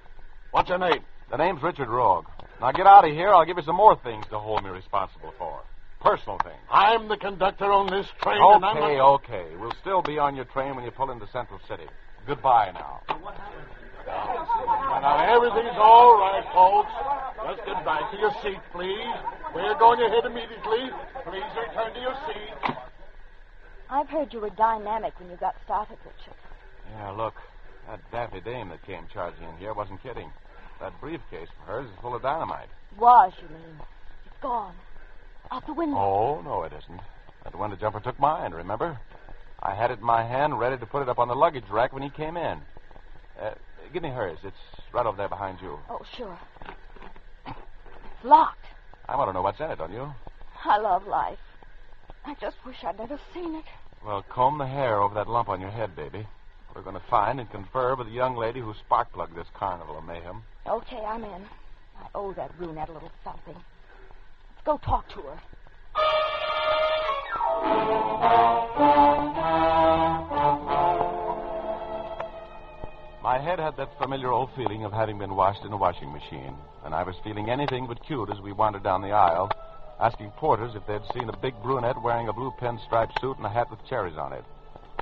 What's 0.51 0.69
your 0.69 0.79
name? 0.79 1.05
The 1.31 1.37
name's 1.37 1.63
Richard 1.63 1.89
Rogue. 1.89 2.27
Now 2.61 2.73
get 2.73 2.87
out 2.87 3.05
of 3.07 3.13
here. 3.13 3.29
I'll 3.29 3.45
give 3.45 3.57
you 3.59 3.63
some 3.65 3.77
more 3.77 3.97
things 4.03 4.25
to 4.31 4.39
hold 4.39 4.65
me 4.65 4.71
responsible 4.71 5.35
for. 5.39 5.61
Personal 6.01 6.39
things. 6.39 6.61
I'm 6.71 7.09
the 7.09 7.17
conductor 7.17 7.65
on 7.67 7.87
this 7.89 8.07
train, 8.23 8.39
and 8.41 8.65
I'm 8.65 8.77
Okay, 8.77 8.97
not... 8.97 9.15
okay. 9.25 9.47
We'll 9.59 9.75
still 9.81 10.03
be 10.03 10.19
on 10.19 10.37
your 10.37 10.45
train 10.47 10.77
when 10.77 10.85
you 10.85 10.91
pull 10.91 11.11
into 11.11 11.27
Central 11.29 11.61
City. 11.69 11.87
Goodbye 12.27 12.71
now. 12.73 13.01
Now, 14.07 15.19
everything's 15.35 15.77
all 15.77 16.17
right, 16.19 16.45
folks. 16.55 16.93
Just 17.57 17.67
get 17.67 17.85
back 17.85 18.11
to 18.13 18.17
your 18.19 18.31
seat, 18.43 18.61
please. 18.73 19.15
We're 19.55 19.75
going 19.79 20.01
ahead 20.01 20.25
immediately. 20.25 20.91
Please 21.25 21.43
return 21.59 21.93
to 21.95 22.01
your 22.01 22.15
seat. 22.27 22.75
I've 23.91 24.09
heard 24.09 24.33
you 24.33 24.41
were 24.41 24.51
dynamic 24.51 25.19
when 25.19 25.31
you 25.31 25.37
got 25.37 25.55
started, 25.65 25.99
Richard. 26.05 26.35
Yeah, 26.93 27.11
look. 27.11 27.35
That 27.89 28.01
daffy 28.11 28.41
dame 28.41 28.69
that 28.71 28.85
came 28.85 29.07
charging 29.13 29.45
in 29.49 29.57
here 29.59 29.73
wasn't 29.73 30.03
kidding. 30.03 30.31
That 30.81 31.01
briefcase 31.01 31.49
of 31.61 31.67
hers 31.67 31.87
is 31.87 31.97
full 32.01 32.15
of 32.15 32.23
dynamite. 32.23 32.69
Was, 32.99 33.33
you 33.43 33.49
mean? 33.49 33.81
It's 34.27 34.35
gone. 34.43 34.75
Out 35.51 35.67
the 35.67 35.73
window. 35.73 35.97
Oh, 35.97 36.43
no, 36.43 36.65
it 36.65 36.73
isn't. 36.73 37.01
That 37.45 37.59
window 37.59 37.77
jumper 37.77 38.01
took 38.01 38.19
mine, 38.19 38.53
remember? 38.53 38.99
I 39.63 39.75
had 39.75 39.91
it 39.91 40.01
in 40.01 40.05
my 40.05 40.23
hand, 40.23 40.59
ready 40.59 40.77
to 40.77 40.87
put 40.87 41.03
it 41.03 41.09
up 41.09 41.19
on 41.19 41.29
the 41.29 41.35
luggage 41.35 41.65
rack 41.71 41.93
when 41.93 42.03
he 42.03 42.11
came 42.11 42.37
in. 42.37 42.61
Uh, 43.41 43.55
give 43.93 44.03
me 44.03 44.11
hers. 44.11 44.39
It's 44.45 44.57
right 44.93 45.07
over 45.07 45.17
there 45.17 45.29
behind 45.29 45.59
you. 45.63 45.79
Oh, 45.89 46.03
sure. 46.17 46.39
It's 47.47 48.25
locked. 48.25 48.65
I 49.09 49.17
want 49.17 49.29
to 49.29 49.33
know 49.33 49.43
what's 49.43 49.61
in 49.61 49.71
it, 49.71 49.79
don't 49.79 49.93
you? 49.93 50.13
I 50.65 50.79
love 50.79 51.07
life. 51.07 51.39
I 52.25 52.35
just 52.41 52.57
wish 52.67 52.77
I'd 52.83 52.99
never 52.99 53.21
seen 53.33 53.55
it. 53.55 53.65
Well, 54.05 54.25
comb 54.29 54.59
the 54.59 54.67
hair 54.67 55.01
over 55.01 55.15
that 55.15 55.29
lump 55.29 55.49
on 55.49 55.61
your 55.61 55.71
head, 55.71 55.95
baby. 55.97 56.27
We're 56.75 56.83
going 56.83 56.97
to 56.97 57.03
find 57.09 57.41
and 57.41 57.51
confer 57.51 57.95
with 57.95 58.09
the 58.09 58.13
young 58.13 58.37
lady 58.37 58.61
who 58.61 58.75
spark 58.75 59.13
plugged 59.13 59.37
this 59.37 59.47
carnival 59.55 59.97
of 59.97 60.05
mayhem. 60.05 60.43
Okay, 60.69 60.99
I'm 60.99 61.23
in. 61.23 61.47
I 61.97 62.09
owe 62.15 62.33
that 62.33 62.57
brunette 62.59 62.89
a 62.89 62.93
little 62.93 63.13
something. 63.23 63.55
Let's 63.55 64.65
go 64.65 64.79
talk 64.79 65.09
to 65.11 65.23
her. 65.23 65.39
My 73.23 73.39
head 73.39 73.61
had 73.61 73.77
that 73.77 73.97
familiar 73.99 74.33
old 74.33 74.51
feeling 74.57 74.85
of 74.85 74.93
having 74.93 75.19
been 75.19 75.37
washed 75.37 75.65
in 75.65 75.73
a 75.73 75.77
washing 75.77 76.13
machine, 76.13 76.55
and 76.85 76.95
I 76.95 77.05
was 77.05 77.15
feeling 77.23 77.49
anything 77.49 77.87
but 77.87 78.05
cute 78.05 78.31
as 78.31 78.41
we 78.41 78.53
wandered 78.53 78.83
down 78.83 79.03
the 79.03 79.13
aisle, 79.13 79.51
asking 80.01 80.33
porters 80.33 80.75
if 80.75 80.85
they'd 80.87 81.01
seen 81.15 81.29
a 81.29 81.37
big 81.37 81.55
brunette 81.63 82.01
wearing 82.03 82.29
a 82.29 82.33
blue 82.33 82.53
pinstripe 82.61 83.11
suit 83.21 83.37
and 83.37 83.47
a 83.47 83.49
hat 83.49 83.71
with 83.71 83.85
cherries 83.89 84.17
on 84.17 84.33
it. 84.33 84.45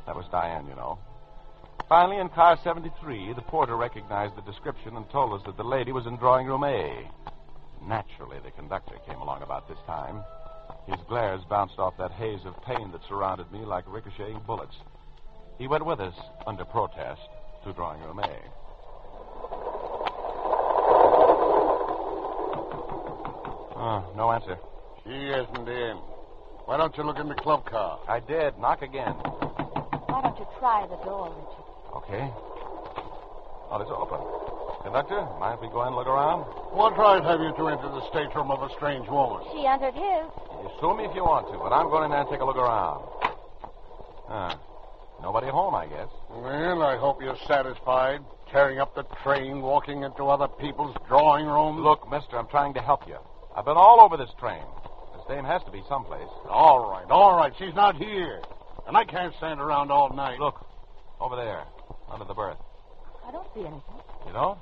That 0.06 0.16
was 0.16 0.26
Diane, 0.30 0.66
you 0.66 0.74
know. 0.74 0.98
Finally, 1.88 2.18
in 2.18 2.28
car 2.30 2.58
73, 2.64 3.34
the 3.34 3.42
porter 3.42 3.76
recognized 3.76 4.34
the 4.36 4.50
description 4.50 4.96
and 4.96 5.08
told 5.10 5.32
us 5.38 5.44
that 5.46 5.56
the 5.56 5.64
lady 5.64 5.92
was 5.92 6.06
in 6.06 6.16
drawing 6.16 6.46
room 6.46 6.64
A. 6.64 7.08
Naturally, 7.86 8.38
the 8.42 8.50
conductor 8.52 8.96
came 9.06 9.20
along 9.20 9.42
about 9.42 9.68
this 9.68 9.78
time. 9.86 10.22
His 10.86 11.00
glares 11.08 11.42
bounced 11.48 11.78
off 11.78 11.96
that 11.98 12.12
haze 12.12 12.40
of 12.46 12.60
pain 12.64 12.90
that 12.92 13.00
surrounded 13.08 13.50
me 13.52 13.64
like 13.64 13.84
ricocheting 13.86 14.40
bullets. 14.46 14.74
He 15.58 15.68
went 15.68 15.84
with 15.84 16.00
us, 16.00 16.14
under 16.46 16.64
protest, 16.64 17.20
to 17.64 17.72
drawing 17.72 18.00
room 18.02 18.18
A. 18.18 18.30
Oh, 23.76 24.12
no 24.16 24.32
answer. 24.32 24.58
She 25.04 25.10
isn't 25.10 25.68
in. 25.68 25.96
Why 26.64 26.78
don't 26.78 26.96
you 26.96 27.04
look 27.04 27.18
in 27.18 27.28
the 27.28 27.34
club 27.34 27.66
car? 27.66 28.00
I 28.08 28.20
did. 28.20 28.58
Knock 28.58 28.80
again. 28.80 29.12
Why 29.12 30.22
don't 30.22 30.38
you 30.38 30.46
try 30.58 30.86
the 30.86 30.96
door, 31.04 31.28
Richard? 31.28 31.63
Okay. 31.94 32.30
Oh, 33.70 33.78
it's 33.80 33.90
open. 33.90 34.20
Conductor, 34.84 35.24
mind 35.40 35.56
if 35.56 35.60
we 35.62 35.68
go 35.68 35.82
in 35.82 35.88
and 35.88 35.96
look 35.96 36.06
around? 36.06 36.44
What 36.76 36.96
right 36.98 37.22
have 37.24 37.40
you 37.40 37.54
to 37.56 37.68
enter 37.68 37.88
the 37.88 38.04
stateroom 38.10 38.50
of 38.50 38.62
a 38.62 38.68
strange 38.76 39.08
woman? 39.08 39.46
She 39.52 39.66
entered 39.66 39.94
his. 39.94 40.28
You 40.60 40.70
sue 40.80 40.94
me 40.96 41.04
if 41.04 41.14
you 41.14 41.24
want 41.24 41.48
to, 41.50 41.58
but 41.58 41.72
I'm 41.72 41.88
going 41.88 42.04
in 42.04 42.10
there 42.10 42.20
and 42.20 42.28
take 42.28 42.40
a 42.40 42.44
look 42.44 42.60
around. 42.60 43.02
Huh. 44.28 44.56
Nobody 45.22 45.48
home, 45.48 45.74
I 45.74 45.86
guess. 45.86 46.08
Well, 46.28 46.82
I 46.82 46.98
hope 46.98 47.22
you're 47.22 47.38
satisfied. 47.48 48.20
Tearing 48.52 48.78
up 48.78 48.94
the 48.94 49.04
train, 49.22 49.62
walking 49.62 50.02
into 50.02 50.28
other 50.28 50.48
people's 50.48 50.94
drawing 51.08 51.46
rooms. 51.46 51.80
Look, 51.80 52.08
mister, 52.10 52.36
I'm 52.36 52.48
trying 52.48 52.74
to 52.74 52.82
help 52.82 53.08
you. 53.08 53.16
I've 53.56 53.64
been 53.64 53.78
all 53.78 54.02
over 54.02 54.18
this 54.18 54.30
train. 54.38 54.62
This 55.16 55.24
dame 55.28 55.44
has 55.44 55.62
to 55.64 55.70
be 55.70 55.82
someplace. 55.88 56.28
All 56.46 56.90
right, 56.90 57.08
all 57.08 57.36
right. 57.36 57.52
She's 57.58 57.74
not 57.74 57.96
here. 57.96 58.42
And 58.86 58.96
I 58.96 59.04
can't 59.04 59.34
stand 59.38 59.60
around 59.60 59.90
all 59.90 60.12
night. 60.14 60.38
Look, 60.38 60.60
over 61.20 61.36
there, 61.36 61.64
under 62.10 62.24
the 62.24 62.34
berth. 62.34 62.58
I 63.26 63.30
don't 63.30 63.46
see 63.54 63.60
anything. 63.60 63.98
You 64.26 64.32
don't? 64.32 64.58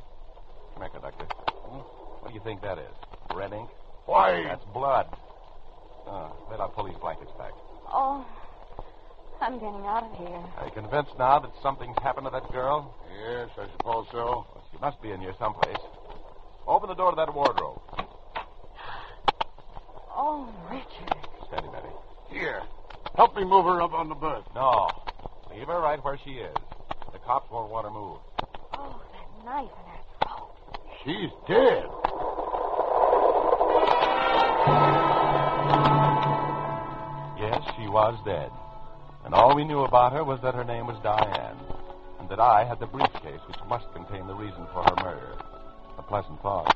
Come 0.74 0.82
here, 0.82 0.88
conductor. 0.90 1.24
Hmm? 1.24 1.80
What 2.22 2.28
do 2.28 2.34
you 2.34 2.40
think 2.44 2.62
that 2.62 2.78
is? 2.78 2.94
Red 3.34 3.52
ink? 3.52 3.68
Why? 4.06 4.44
That's 4.44 4.64
blood. 4.72 5.06
Oh, 6.06 6.36
wait, 6.50 6.60
I'll 6.60 6.68
pull 6.68 6.84
these 6.84 6.98
blankets 7.00 7.30
back. 7.38 7.52
Oh, 7.92 8.24
I'm 9.40 9.54
getting 9.54 9.86
out 9.86 10.04
of 10.04 10.16
here. 10.18 10.42
Are 10.58 10.66
you 10.66 10.72
convinced 10.72 11.12
now 11.18 11.38
that 11.40 11.50
something's 11.62 11.96
happened 12.02 12.26
to 12.26 12.30
that 12.30 12.50
girl? 12.52 12.94
Yes, 13.10 13.50
I 13.58 13.66
suppose 13.76 14.06
so. 14.12 14.46
Well, 14.54 14.64
she 14.70 14.78
must 14.78 15.02
be 15.02 15.10
in 15.10 15.20
here 15.20 15.34
someplace. 15.38 15.78
Open 16.66 16.88
the 16.88 16.94
door 16.94 17.10
to 17.10 17.16
that 17.16 17.34
wardrobe. 17.34 17.80
Oh, 20.14 20.46
Richard. 20.70 21.16
Steady, 21.48 21.68
Betty. 21.72 21.88
Here. 22.30 22.62
Help 23.16 23.34
me 23.34 23.44
move 23.44 23.64
her 23.64 23.80
up 23.80 23.92
on 23.92 24.08
the 24.08 24.14
berth. 24.14 24.44
No. 24.54 24.88
Leave 25.50 25.66
her 25.66 25.80
right 25.80 26.02
where 26.04 26.18
she 26.22 26.32
is. 26.32 26.54
Cops 27.26 27.50
won't 27.50 27.70
want 27.70 27.86
to 27.86 27.90
move. 27.90 28.18
Oh, 28.74 29.00
that 29.12 29.44
knife 29.44 29.70
in 29.70 29.86
her 29.90 30.02
throat. 30.20 30.50
She's 31.04 31.30
dead. 31.46 31.86
Yes, 37.38 37.62
she 37.76 37.86
was 37.88 38.18
dead. 38.24 38.50
And 39.24 39.34
all 39.34 39.54
we 39.54 39.64
knew 39.64 39.80
about 39.80 40.12
her 40.12 40.24
was 40.24 40.40
that 40.42 40.54
her 40.54 40.64
name 40.64 40.86
was 40.86 40.96
Diane, 41.02 41.58
and 42.18 42.28
that 42.28 42.40
I 42.40 42.64
had 42.64 42.80
the 42.80 42.86
briefcase 42.86 43.40
which 43.46 43.58
must 43.68 43.92
contain 43.94 44.26
the 44.26 44.34
reason 44.34 44.66
for 44.72 44.82
her 44.82 44.96
murder. 45.04 45.38
A 45.98 46.02
pleasant 46.02 46.40
thought. 46.42 46.74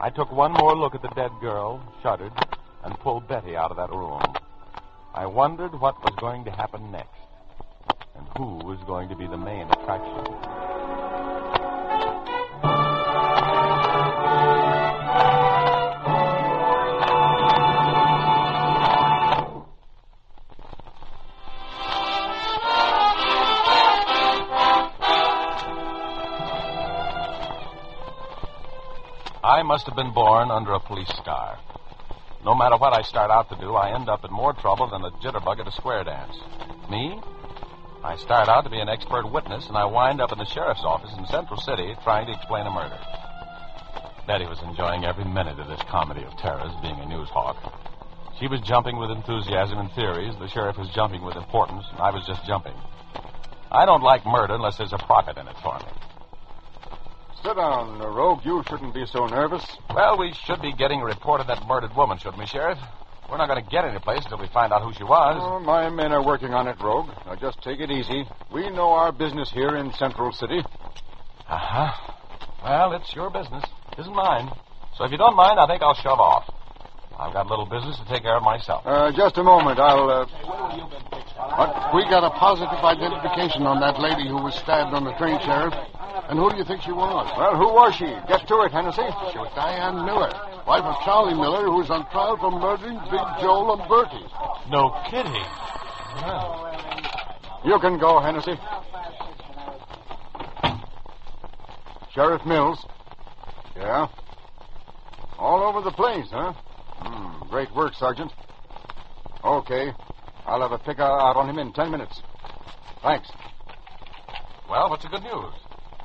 I 0.00 0.10
took 0.10 0.30
one 0.32 0.52
more 0.52 0.76
look 0.76 0.94
at 0.94 1.02
the 1.02 1.08
dead 1.08 1.32
girl, 1.40 1.82
shuddered, 2.02 2.32
and 2.84 2.98
pulled 3.00 3.28
Betty 3.28 3.56
out 3.56 3.70
of 3.70 3.76
that 3.76 3.90
room. 3.90 4.22
I 5.12 5.26
wondered 5.26 5.72
what 5.78 6.00
was 6.02 6.14
going 6.20 6.44
to 6.44 6.50
happen 6.50 6.90
next, 6.92 7.17
and 8.18 8.26
who 8.36 8.66
was 8.66 8.78
going 8.86 9.08
to 9.08 9.16
be 9.16 9.26
the 9.26 9.36
main 9.36 9.66
attraction. 9.70 10.58
I 29.44 29.62
must 29.62 29.86
have 29.86 29.96
been 29.96 30.12
born 30.12 30.50
under 30.50 30.72
a 30.72 30.80
police 30.80 31.08
star. 31.08 31.58
No 32.44 32.54
matter 32.54 32.76
what 32.76 32.92
I 32.92 33.02
start 33.02 33.30
out 33.30 33.48
to 33.50 33.56
do, 33.56 33.74
I 33.74 33.94
end 33.94 34.08
up 34.08 34.24
in 34.24 34.30
more 34.30 34.52
trouble 34.52 34.88
than 34.88 35.02
a 35.02 35.10
jitterbug 35.22 35.60
at 35.60 35.66
a 35.66 35.72
square 35.72 36.04
dance. 36.04 36.36
Me? 36.90 37.18
I 38.02 38.16
start 38.16 38.48
out 38.48 38.62
to 38.62 38.70
be 38.70 38.78
an 38.78 38.88
expert 38.88 39.30
witness, 39.30 39.66
and 39.66 39.76
I 39.76 39.84
wind 39.84 40.20
up 40.20 40.30
in 40.30 40.38
the 40.38 40.44
sheriff's 40.44 40.84
office 40.84 41.10
in 41.18 41.26
Central 41.26 41.60
City 41.60 41.96
trying 42.04 42.26
to 42.26 42.32
explain 42.32 42.66
a 42.66 42.70
murder. 42.70 42.98
Betty 44.26 44.46
was 44.46 44.62
enjoying 44.62 45.04
every 45.04 45.24
minute 45.24 45.58
of 45.58 45.66
this 45.66 45.82
comedy 45.90 46.22
of 46.22 46.36
terrors, 46.36 46.72
being 46.80 46.98
a 47.00 47.06
news 47.06 47.28
hawk. 47.28 47.56
She 48.38 48.46
was 48.46 48.60
jumping 48.60 48.98
with 48.98 49.10
enthusiasm 49.10 49.78
and 49.78 49.90
theories. 49.92 50.34
The 50.38 50.46
sheriff 50.46 50.78
was 50.78 50.88
jumping 50.90 51.24
with 51.24 51.34
importance, 51.34 51.84
and 51.90 52.00
I 52.00 52.10
was 52.10 52.24
just 52.24 52.46
jumping. 52.46 52.74
I 53.72 53.84
don't 53.84 54.02
like 54.02 54.24
murder 54.24 54.54
unless 54.54 54.78
there's 54.78 54.92
a 54.92 54.98
profit 54.98 55.36
in 55.36 55.48
it 55.48 55.56
for 55.60 55.76
me. 55.78 55.90
Sit 57.42 57.56
down, 57.56 57.98
Rogue. 57.98 58.44
You 58.44 58.62
shouldn't 58.68 58.94
be 58.94 59.06
so 59.06 59.26
nervous. 59.26 59.64
Well, 59.92 60.18
we 60.18 60.32
should 60.32 60.62
be 60.62 60.72
getting 60.72 61.00
a 61.00 61.04
report 61.04 61.40
of 61.40 61.48
that 61.48 61.66
murdered 61.66 61.96
woman, 61.96 62.18
shouldn't 62.18 62.38
we, 62.38 62.46
Sheriff? 62.46 62.78
We're 63.30 63.36
not 63.36 63.48
going 63.48 63.62
to 63.62 63.70
get 63.70 63.84
any 63.84 63.98
place 63.98 64.24
until 64.24 64.38
we 64.38 64.48
find 64.48 64.72
out 64.72 64.82
who 64.82 64.92
she 64.94 65.04
was. 65.04 65.36
Oh, 65.38 65.60
my 65.60 65.90
men 65.90 66.12
are 66.12 66.24
working 66.24 66.54
on 66.54 66.66
it, 66.66 66.76
Rogue. 66.80 67.08
Now, 67.26 67.36
just 67.36 67.60
take 67.62 67.78
it 67.78 67.90
easy. 67.90 68.24
We 68.52 68.70
know 68.70 68.90
our 68.90 69.12
business 69.12 69.50
here 69.50 69.76
in 69.76 69.92
Central 69.92 70.32
City. 70.32 70.60
Uh 71.46 71.58
huh. 71.58 71.92
Well, 72.64 72.92
it's 72.92 73.14
your 73.14 73.30
business. 73.30 73.64
It 73.92 74.00
isn't 74.00 74.14
mine. 74.14 74.50
So 74.96 75.04
if 75.04 75.12
you 75.12 75.18
don't 75.18 75.36
mind, 75.36 75.60
I 75.60 75.66
think 75.66 75.82
I'll 75.82 75.94
shove 75.94 76.18
off. 76.18 76.48
I've 77.18 77.32
got 77.32 77.46
a 77.46 77.48
little 77.48 77.66
business 77.66 77.98
to 77.98 78.06
take 78.08 78.22
care 78.22 78.36
of 78.36 78.42
myself. 78.42 78.86
Uh, 78.86 79.12
just 79.12 79.36
a 79.38 79.42
moment. 79.42 79.78
I'll. 79.78 80.08
Uh... 80.08 80.26
But 81.36 81.94
we 81.94 82.02
got 82.08 82.24
a 82.24 82.30
positive 82.30 82.78
identification 82.78 83.62
on 83.62 83.80
that 83.80 84.00
lady 84.00 84.28
who 84.28 84.40
was 84.40 84.54
stabbed 84.54 84.94
on 84.94 85.04
the 85.04 85.12
train, 85.18 85.38
Sheriff. 85.44 85.74
And 86.28 86.38
who 86.38 86.50
do 86.50 86.56
you 86.56 86.64
think 86.64 86.82
she 86.82 86.92
was? 86.92 87.26
Well, 87.36 87.56
who 87.56 87.72
was 87.72 87.94
she? 87.94 88.06
Get 88.28 88.46
to 88.48 88.60
it, 88.62 88.72
Hennessy. 88.72 89.08
She 89.32 89.38
was 89.38 89.50
Diane 89.56 90.04
Miller, 90.04 90.30
wife 90.68 90.84
of 90.84 91.02
Charlie 91.02 91.32
Miller, 91.32 91.64
who 91.64 91.80
is 91.80 91.88
on 91.88 92.04
trial 92.10 92.36
for 92.36 92.50
murdering 92.50 92.98
Big 93.10 93.24
Joe 93.40 93.64
Lamberti. 93.72 94.20
No 94.68 94.92
kidding. 95.08 95.32
You 97.64 97.78
can 97.80 97.98
go, 97.98 98.20
Hennessy. 98.20 98.52
Sheriff 102.12 102.44
Mills. 102.44 102.84
Yeah? 103.76 104.08
All 105.38 105.62
over 105.62 105.80
the 105.80 105.90
place, 105.90 106.26
huh? 106.30 106.52
Hmm, 106.52 107.48
great 107.48 107.74
work, 107.74 107.94
Sergeant. 107.94 108.30
Okay. 109.42 109.92
I'll 110.44 110.60
have 110.60 110.72
a 110.72 110.78
pick 110.78 110.98
out 110.98 111.36
on 111.36 111.48
him 111.48 111.58
in 111.58 111.72
ten 111.72 111.90
minutes. 111.90 112.20
Thanks. 113.02 113.30
Well, 114.68 114.90
what's 114.90 115.02
the 115.02 115.08
good 115.08 115.22
news? 115.22 115.54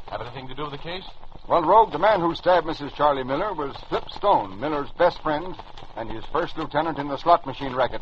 Have 0.10 0.22
anything 0.22 0.48
to 0.48 0.56
do 0.56 0.64
with 0.64 0.72
the 0.72 0.78
case? 0.78 1.04
Well, 1.48 1.62
Rogue, 1.62 1.92
the 1.92 2.00
man 2.00 2.22
who 2.22 2.34
stabbed 2.36 2.66
Mrs. 2.66 2.96
Charlie 2.96 3.24
Miller 3.24 3.54
was 3.54 3.76
Flip 3.90 4.04
Stone, 4.12 4.60
Miller's 4.60 4.90
best 4.98 5.22
friend, 5.22 5.56
and 5.98 6.10
his 6.10 6.24
first 6.32 6.58
lieutenant 6.58 6.98
in 7.00 7.10
the 7.10 7.18
slot 7.18 7.46
machine 7.46 7.76
racket. 7.76 8.02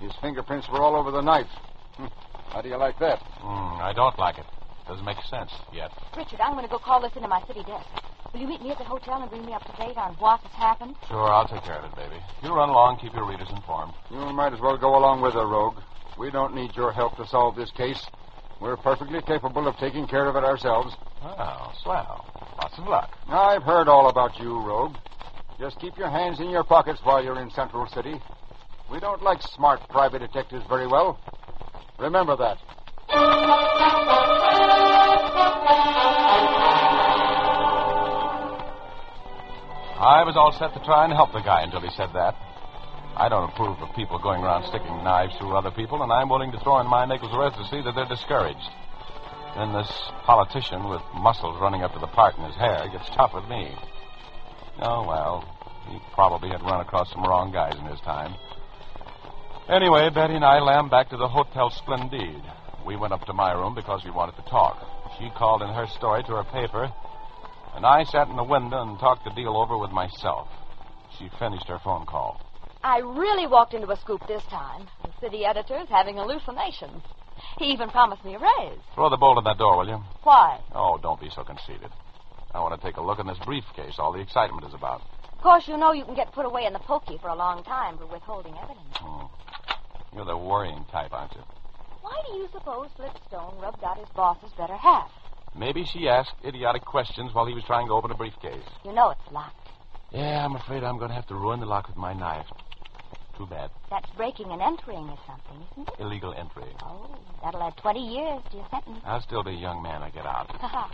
His 0.00 0.12
fingerprints 0.20 0.68
were 0.68 0.82
all 0.82 0.96
over 0.96 1.12
the 1.12 1.20
knife. 1.20 1.46
Hmm. 1.96 2.06
How 2.48 2.62
do 2.62 2.68
you 2.68 2.76
like 2.76 2.98
that? 2.98 3.20
Hmm, 3.38 3.80
I 3.80 3.92
don't 3.94 4.18
like 4.18 4.38
it. 4.38 4.44
Doesn't 4.88 5.04
make 5.04 5.22
sense 5.30 5.52
yet. 5.72 5.92
Richard, 6.16 6.40
I'm 6.40 6.52
going 6.54 6.64
to 6.64 6.70
go 6.70 6.78
call 6.78 7.00
this 7.00 7.12
into 7.14 7.28
my 7.28 7.40
city 7.46 7.62
desk. 7.62 7.86
Will 8.32 8.40
you 8.40 8.48
meet 8.48 8.62
me 8.62 8.72
at 8.72 8.78
the 8.78 8.84
hotel 8.84 9.22
and 9.22 9.30
bring 9.30 9.46
me 9.46 9.52
up 9.52 9.64
to 9.64 9.72
date 9.76 9.96
on 9.96 10.14
what 10.14 10.40
has 10.40 10.52
happened? 10.52 10.96
Sure, 11.08 11.30
I'll 11.30 11.46
take 11.46 11.62
care 11.62 11.78
of 11.78 11.84
it, 11.84 11.94
baby. 11.94 12.20
You 12.42 12.52
run 12.52 12.68
along, 12.68 12.98
keep 12.98 13.14
your 13.14 13.28
readers 13.30 13.48
informed. 13.54 13.94
You 14.10 14.18
might 14.32 14.52
as 14.52 14.60
well 14.60 14.76
go 14.76 14.98
along 14.98 15.22
with 15.22 15.34
her, 15.34 15.46
Rogue. 15.46 15.78
We 16.18 16.32
don't 16.32 16.54
need 16.54 16.74
your 16.74 16.90
help 16.92 17.16
to 17.16 17.26
solve 17.28 17.54
this 17.54 17.70
case. 17.70 18.04
We're 18.60 18.76
perfectly 18.76 19.22
capable 19.22 19.68
of 19.68 19.76
taking 19.76 20.08
care 20.08 20.26
of 20.26 20.34
it 20.34 20.42
ourselves. 20.44 20.96
Oh, 21.24 21.72
swell. 21.82 22.26
Lots 22.58 22.78
of 22.78 22.86
luck. 22.86 23.10
I've 23.28 23.62
heard 23.62 23.88
all 23.88 24.10
about 24.10 24.38
you, 24.38 24.60
Rogue. 24.60 24.94
Just 25.58 25.80
keep 25.80 25.96
your 25.96 26.10
hands 26.10 26.38
in 26.38 26.50
your 26.50 26.64
pockets 26.64 27.00
while 27.02 27.24
you're 27.24 27.40
in 27.40 27.50
Central 27.50 27.86
City. 27.86 28.20
We 28.90 29.00
don't 29.00 29.22
like 29.22 29.40
smart 29.40 29.80
private 29.88 30.18
detectives 30.18 30.64
very 30.68 30.86
well. 30.86 31.18
Remember 31.98 32.36
that. 32.36 32.58
I 39.96 40.22
was 40.24 40.36
all 40.36 40.52
set 40.52 40.74
to 40.74 40.84
try 40.84 41.04
and 41.04 41.14
help 41.14 41.32
the 41.32 41.40
guy 41.40 41.62
until 41.62 41.80
he 41.80 41.88
said 41.96 42.10
that. 42.12 42.36
I 43.16 43.30
don't 43.30 43.48
approve 43.48 43.78
of 43.78 43.94
people 43.96 44.18
going 44.18 44.42
around 44.42 44.68
sticking 44.68 45.02
knives 45.02 45.32
through 45.38 45.56
other 45.56 45.70
people, 45.70 46.02
and 46.02 46.12
I'm 46.12 46.28
willing 46.28 46.52
to 46.52 46.60
throw 46.60 46.80
in 46.80 46.86
my 46.86 47.06
nickel's 47.06 47.32
worth 47.32 47.54
to 47.54 47.64
see 47.70 47.80
that 47.80 47.94
they're 47.94 48.04
discouraged. 48.04 48.68
Then 49.56 49.72
this 49.72 49.90
politician 50.24 50.88
with 50.88 51.02
muscles 51.14 51.60
running 51.60 51.82
up 51.82 51.92
to 51.94 52.00
the 52.00 52.08
part 52.08 52.36
in 52.36 52.44
his 52.44 52.56
hair 52.56 52.88
gets 52.90 53.08
tough 53.14 53.34
with 53.34 53.48
me. 53.48 53.72
Oh, 54.82 55.06
well, 55.06 55.46
he 55.88 55.98
probably 56.12 56.48
had 56.50 56.62
run 56.62 56.80
across 56.80 57.10
some 57.12 57.22
wrong 57.22 57.52
guys 57.52 57.78
in 57.78 57.84
his 57.86 58.00
time. 58.00 58.34
Anyway, 59.68 60.10
Betty 60.10 60.34
and 60.34 60.44
I 60.44 60.58
lammed 60.58 60.90
back 60.90 61.08
to 61.10 61.16
the 61.16 61.28
Hotel 61.28 61.70
Splendide. 61.70 62.42
We 62.84 62.96
went 62.96 63.12
up 63.12 63.24
to 63.26 63.32
my 63.32 63.52
room 63.52 63.74
because 63.74 64.04
we 64.04 64.10
wanted 64.10 64.36
to 64.36 64.50
talk. 64.50 64.76
She 65.18 65.30
called 65.30 65.62
in 65.62 65.68
her 65.68 65.86
story 65.86 66.24
to 66.24 66.32
her 66.32 66.44
paper, 66.44 66.92
and 67.74 67.86
I 67.86 68.04
sat 68.04 68.28
in 68.28 68.36
the 68.36 68.44
window 68.44 68.82
and 68.82 68.98
talked 68.98 69.24
the 69.24 69.30
deal 69.30 69.56
over 69.56 69.78
with 69.78 69.90
myself. 69.90 70.48
She 71.18 71.30
finished 71.38 71.68
her 71.68 71.78
phone 71.78 72.06
call. 72.06 72.40
I 72.82 72.98
really 72.98 73.46
walked 73.46 73.72
into 73.72 73.90
a 73.90 73.96
scoop 73.96 74.26
this 74.26 74.42
time. 74.44 74.88
The 75.04 75.12
city 75.20 75.44
editor's 75.46 75.88
having 75.88 76.16
hallucinations. 76.16 77.02
He 77.58 77.66
even 77.66 77.88
promised 77.90 78.24
me 78.24 78.34
a 78.34 78.38
raise. 78.38 78.78
Throw 78.94 79.10
the 79.10 79.16
bolt 79.16 79.38
in 79.38 79.44
that 79.44 79.58
door, 79.58 79.78
will 79.78 79.88
you? 79.88 80.02
Why? 80.22 80.60
Oh, 80.74 80.98
don't 81.00 81.20
be 81.20 81.30
so 81.30 81.44
conceited. 81.44 81.90
I 82.52 82.60
want 82.60 82.80
to 82.80 82.86
take 82.86 82.96
a 82.96 83.02
look 83.02 83.18
in 83.18 83.26
this 83.26 83.38
briefcase 83.44 83.94
all 83.98 84.12
the 84.12 84.20
excitement 84.20 84.66
is 84.66 84.74
about. 84.74 85.02
Of 85.32 85.40
course, 85.42 85.68
you 85.68 85.76
know 85.76 85.92
you 85.92 86.04
can 86.04 86.14
get 86.14 86.32
put 86.32 86.46
away 86.46 86.64
in 86.64 86.72
the 86.72 86.78
pokey 86.78 87.18
for 87.20 87.28
a 87.28 87.34
long 87.34 87.64
time 87.64 87.98
for 87.98 88.06
withholding 88.06 88.54
evidence. 88.56 88.96
Hmm. 88.96 89.26
You're 90.14 90.24
the 90.24 90.36
worrying 90.36 90.84
type, 90.90 91.12
aren't 91.12 91.34
you? 91.34 91.42
Why 92.00 92.20
do 92.26 92.34
you 92.36 92.48
suppose 92.52 92.88
Flipstone 92.96 93.60
rubbed 93.60 93.82
out 93.82 93.98
his 93.98 94.08
boss's 94.14 94.52
better 94.56 94.76
half? 94.76 95.10
Maybe 95.56 95.84
she 95.84 96.08
asked 96.08 96.34
idiotic 96.44 96.84
questions 96.84 97.32
while 97.32 97.46
he 97.46 97.54
was 97.54 97.64
trying 97.64 97.86
to 97.88 97.92
open 97.92 98.10
a 98.10 98.14
briefcase. 98.14 98.64
You 98.84 98.92
know 98.92 99.10
it's 99.10 99.32
locked. 99.32 99.68
Yeah, 100.12 100.44
I'm 100.44 100.54
afraid 100.54 100.84
I'm 100.84 100.98
going 100.98 101.08
to 101.08 101.14
have 101.14 101.26
to 101.28 101.34
ruin 101.34 101.60
the 101.60 101.66
lock 101.66 101.88
with 101.88 101.96
my 101.96 102.12
knife. 102.12 102.46
Too 103.36 103.46
bad. 103.46 103.70
That's 103.90 104.08
breaking 104.16 104.50
and 104.52 104.62
entering 104.62 105.08
or 105.10 105.18
something, 105.26 105.66
isn't 105.72 105.88
it? 105.88 105.94
Illegal 106.00 106.32
entry. 106.34 106.70
Oh, 106.82 107.16
that'll 107.42 107.62
add 107.62 107.76
20 107.78 108.00
years 108.00 108.40
to 108.50 108.56
your 108.58 108.66
sentence. 108.70 109.00
I'll 109.04 109.22
still 109.22 109.42
be 109.42 109.50
a 109.50 109.54
young 109.58 109.82
man 109.82 110.02
I 110.02 110.10
get 110.10 110.24
out. 110.24 110.48
Uh-huh. 110.62 110.88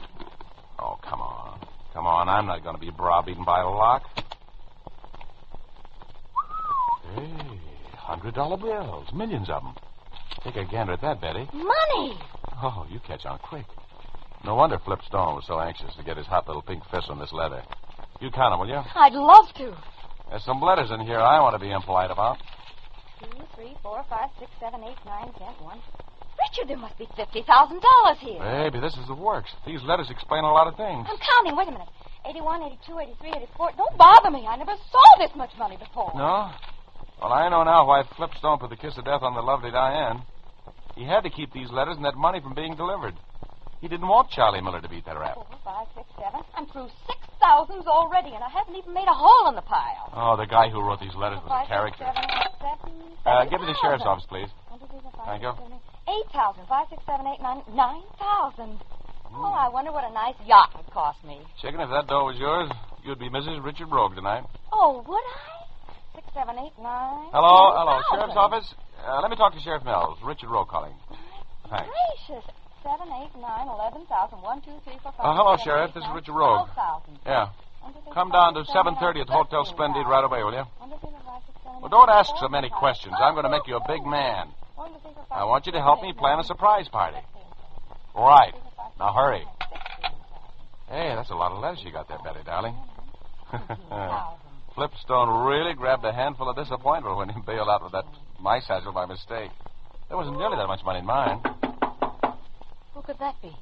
Oh, 0.79 0.99
come 1.03 1.21
on. 1.21 1.61
Come 1.93 2.07
on, 2.07 2.29
I'm 2.29 2.47
not 2.47 2.63
going 2.63 2.75
to 2.77 2.81
be 2.81 2.91
browbeaten 2.91 3.45
by 3.45 3.61
a 3.61 3.69
lock. 3.69 4.03
Hey, 7.15 7.61
hundred 7.97 8.35
dollar 8.35 8.57
bills. 8.57 9.09
Millions 9.13 9.51
of 9.51 9.63
them. 9.63 9.75
Take 10.45 10.57
a 10.57 10.65
gander 10.65 10.93
at 10.95 11.01
that, 11.03 11.21
Betty. 11.21 11.47
Money! 11.53 12.19
Oh, 12.63 12.87
you 12.91 13.01
catch 13.07 13.27
on 13.27 13.39
quick. 13.41 13.67
No 14.45 14.55
wonder 14.55 14.79
Flip 14.79 15.01
Stone 15.07 15.35
was 15.35 15.45
so 15.47 15.61
anxious 15.61 15.95
to 15.97 16.03
get 16.05 16.17
his 16.17 16.27
hot 16.27 16.47
little 16.47 16.63
pink 16.63 16.83
fist 16.91 17.11
on 17.11 17.19
this 17.19 17.33
leather. 17.33 17.63
You 18.21 18.31
count 18.31 18.55
'em, 18.55 18.61
will 18.61 18.69
you? 18.69 18.81
I'd 18.95 19.13
love 19.13 19.53
to. 19.57 19.77
There's 20.31 20.45
some 20.45 20.63
letters 20.63 20.91
in 20.91 21.01
here 21.01 21.19
I 21.19 21.43
want 21.43 21.55
to 21.55 21.59
be 21.59 21.71
impolite 21.71 22.11
about. 22.11 22.39
Two, 23.19 23.27
three, 23.57 23.75
four, 23.83 24.05
five, 24.09 24.31
six, 24.39 24.51
seven, 24.61 24.81
eight, 24.85 24.97
nine, 25.05 25.33
ten, 25.35 25.53
one. 25.59 25.83
Richard, 26.39 26.71
there 26.71 26.79
must 26.79 26.97
be 26.97 27.07
$50,000 27.19 27.45
here. 28.19 28.39
Baby, 28.39 28.81
this 28.81 28.95
is 28.95 29.07
the 29.09 29.15
works. 29.15 29.51
These 29.67 29.83
letters 29.83 30.09
explain 30.09 30.45
a 30.45 30.53
lot 30.53 30.69
of 30.69 30.77
things. 30.77 31.07
I'm 31.11 31.19
counting. 31.19 31.57
Wait 31.57 31.69
a 31.69 31.73
minute. 31.73 31.89
81, 32.25 32.63
82, 32.63 32.99
83, 33.21 33.31
84. 33.59 33.71
Don't 33.77 33.99
bother 33.99 34.31
me. 34.31 34.47
I 34.47 34.57
never 34.57 34.73
saw 34.91 35.07
this 35.19 35.31
much 35.37 35.51
money 35.59 35.77
before. 35.77 36.13
No? 36.15 36.51
Well, 37.21 37.33
I 37.33 37.49
know 37.51 37.63
now 37.65 37.87
why 37.87 38.05
Flip 38.17 38.31
Stone 38.39 38.59
put 38.59 38.71
the 38.71 38.77
kiss 38.77 38.97
of 38.97 39.05
death 39.05 39.23
on 39.23 39.35
the 39.35 39.43
lovely 39.43 39.71
Diane. 39.71 40.23
He 40.97 41.05
had 41.05 41.21
to 41.23 41.31
keep 41.31 41.53
these 41.53 41.71
letters 41.71 41.97
and 41.97 42.05
that 42.05 42.17
money 42.17 42.41
from 42.41 42.55
being 42.55 42.77
delivered. 42.77 43.15
He 43.81 43.89
didn't 43.89 44.09
want 44.09 44.31
Charlie 44.31 44.61
Miller 44.61 44.81
to 44.81 44.89
beat 44.89 45.05
that 45.07 45.19
rap. 45.19 45.35
Four, 45.35 45.47
five, 45.65 45.87
six, 45.95 46.07
seven. 46.17 46.41
I'm 46.57 46.67
through 46.67 46.89
six 47.07 47.19
thousands 47.41 47.87
already, 47.87 48.31
and 48.37 48.45
I 48.45 48.49
haven't 48.49 48.77
even 48.77 48.93
made 48.95 49.09
a 49.09 49.17
hole 49.17 49.49
in 49.49 49.55
the 49.57 49.65
pile. 49.65 50.13
Oh, 50.15 50.37
the 50.37 50.47
guy 50.47 50.69
who 50.69 50.81
wrote 50.85 51.01
these 51.01 51.15
letters 51.17 51.41
was 51.43 51.51
a 51.51 51.67
character. 51.69 52.05
seven, 52.07 52.25
eight, 52.29 52.55
seven, 52.61 52.93
Uh, 53.27 53.45
give 53.49 53.61
me 53.61 53.67
the 53.67 53.79
sheriff's 53.83 54.05
office, 54.05 54.25
please. 54.29 54.49
One, 54.69 54.79
two, 54.81 54.87
three, 54.93 55.01
four, 55.03 55.13
five, 55.17 55.27
Thank 55.27 55.43
you. 55.43 55.53
eight. 56.09 56.29
Thousand. 56.33 56.67
Five, 56.69 56.87
six, 56.91 57.03
seven, 57.07 57.27
eight, 57.27 57.41
nine. 57.43 57.63
Nine 57.75 58.03
thousand. 58.19 58.79
Oh, 59.33 59.55
I 59.55 59.69
wonder 59.69 59.93
what 59.93 60.03
a 60.05 60.13
nice 60.13 60.35
yacht 60.45 60.75
would 60.77 60.91
cost 60.91 61.23
me. 61.25 61.39
Chicken, 61.63 61.81
if 61.81 61.89
that 61.91 62.09
dough 62.09 62.25
was 62.27 62.37
yours, 62.37 62.69
you'd 63.05 63.19
be 63.21 63.31
Mrs. 63.31 63.63
Richard 63.65 63.87
Rogue 63.91 64.15
tonight. 64.17 64.43
Oh, 64.73 65.05
would 65.07 65.23
I? 65.23 66.19
Six, 66.19 66.27
seven, 66.35 66.59
eight, 66.59 66.75
nine. 66.83 67.31
Hello, 67.31 67.71
ten 67.71 67.79
hello, 67.79 67.93
thousand. 67.95 68.11
sheriff's 68.11 68.37
office. 68.37 68.67
Uh, 69.07 69.21
let 69.23 69.31
me 69.31 69.37
talk 69.37 69.55
to 69.55 69.61
Sheriff 69.61 69.85
Mills. 69.85 70.19
Richard 70.25 70.51
Rogue 70.51 70.69
calling. 70.69 70.93
Thanks. 71.71 71.87
Gracious. 72.27 72.45
Seven, 72.83 73.09
eight, 73.21 73.31
nine, 73.41 73.69
eleven 73.69 74.07
thousand. 74.07 74.41
One, 74.41 74.61
two, 74.63 74.73
three, 74.85 74.97
four, 75.03 75.13
five. 75.13 75.21
Uh, 75.27 75.35
hello, 75.37 75.57
seven, 75.57 75.65
Sheriff. 75.65 75.91
eight, 75.91 75.95
This 76.01 76.05
is 76.05 76.11
Richard 76.15 76.33
Rogue. 76.33 76.69
Yeah. 77.27 77.49
One, 77.81 77.93
two, 77.93 78.01
three, 78.05 78.13
Come 78.15 78.31
down 78.33 78.55
to 78.55 78.65
five, 78.65 78.73
six, 78.73 78.73
seven, 78.73 78.95
7.30 78.97 79.21
at 79.21 79.27
the 79.29 79.37
Hotel 79.37 79.65
Splendide 79.69 80.07
right 80.09 80.25
away, 80.25 80.41
will 80.43 80.53
you? 80.57 80.65
One, 80.81 80.89
two, 80.89 80.97
three, 81.05 81.13
four, 81.13 81.21
five, 81.29 81.43
six, 81.45 81.57
seven, 81.61 81.81
Well, 81.85 81.93
don't 81.93 82.09
ask 82.09 82.33
so 82.41 82.49
many 82.49 82.71
questions. 82.73 83.13
I'm 83.21 83.35
going 83.37 83.45
to 83.45 83.53
make 83.53 83.67
you 83.69 83.77
a 83.77 83.85
big 83.87 84.01
man. 84.09 84.49
One, 84.81 84.93
two, 84.97 85.01
three, 85.05 85.13
four, 85.13 85.27
five, 85.29 85.39
I 85.41 85.45
want 85.45 85.67
you 85.69 85.73
to 85.77 85.81
help 85.85 86.01
me 86.01 86.13
plan 86.17 86.41
a 86.41 86.45
surprise 86.45 86.89
party. 86.89 87.21
fifteen, 87.21 88.17
Right. 88.17 88.55
Now 88.99 89.13
hurry. 89.13 89.45
Hey, 90.89 91.13
that's 91.15 91.31
a 91.31 91.37
lot 91.37 91.53
of 91.53 91.61
letters 91.61 91.81
you 91.85 91.93
got 91.93 92.09
there, 92.09 92.19
Betty, 92.25 92.41
darling. 92.45 92.75
Flipstone 94.77 95.47
really 95.47 95.75
grabbed 95.75 96.05
a 96.05 96.13
handful 96.13 96.49
of 96.49 96.57
disappointment 96.57 97.17
when 97.17 97.29
he 97.29 97.41
bailed 97.47 97.69
out 97.69 97.83
with 97.83 97.93
that 97.93 98.05
mice 98.41 98.67
satchel 98.67 98.93
by 98.93 99.05
mistake. 99.07 99.51
There 100.09 100.17
wasn't 100.17 100.39
nearly 100.39 100.57
that 100.57 100.67
much 100.67 100.81
money 100.85 101.01
in 101.01 101.07
mine. 101.07 101.41
Who 102.95 103.03
could 103.03 103.19
that 103.19 103.41
be? 103.43 103.57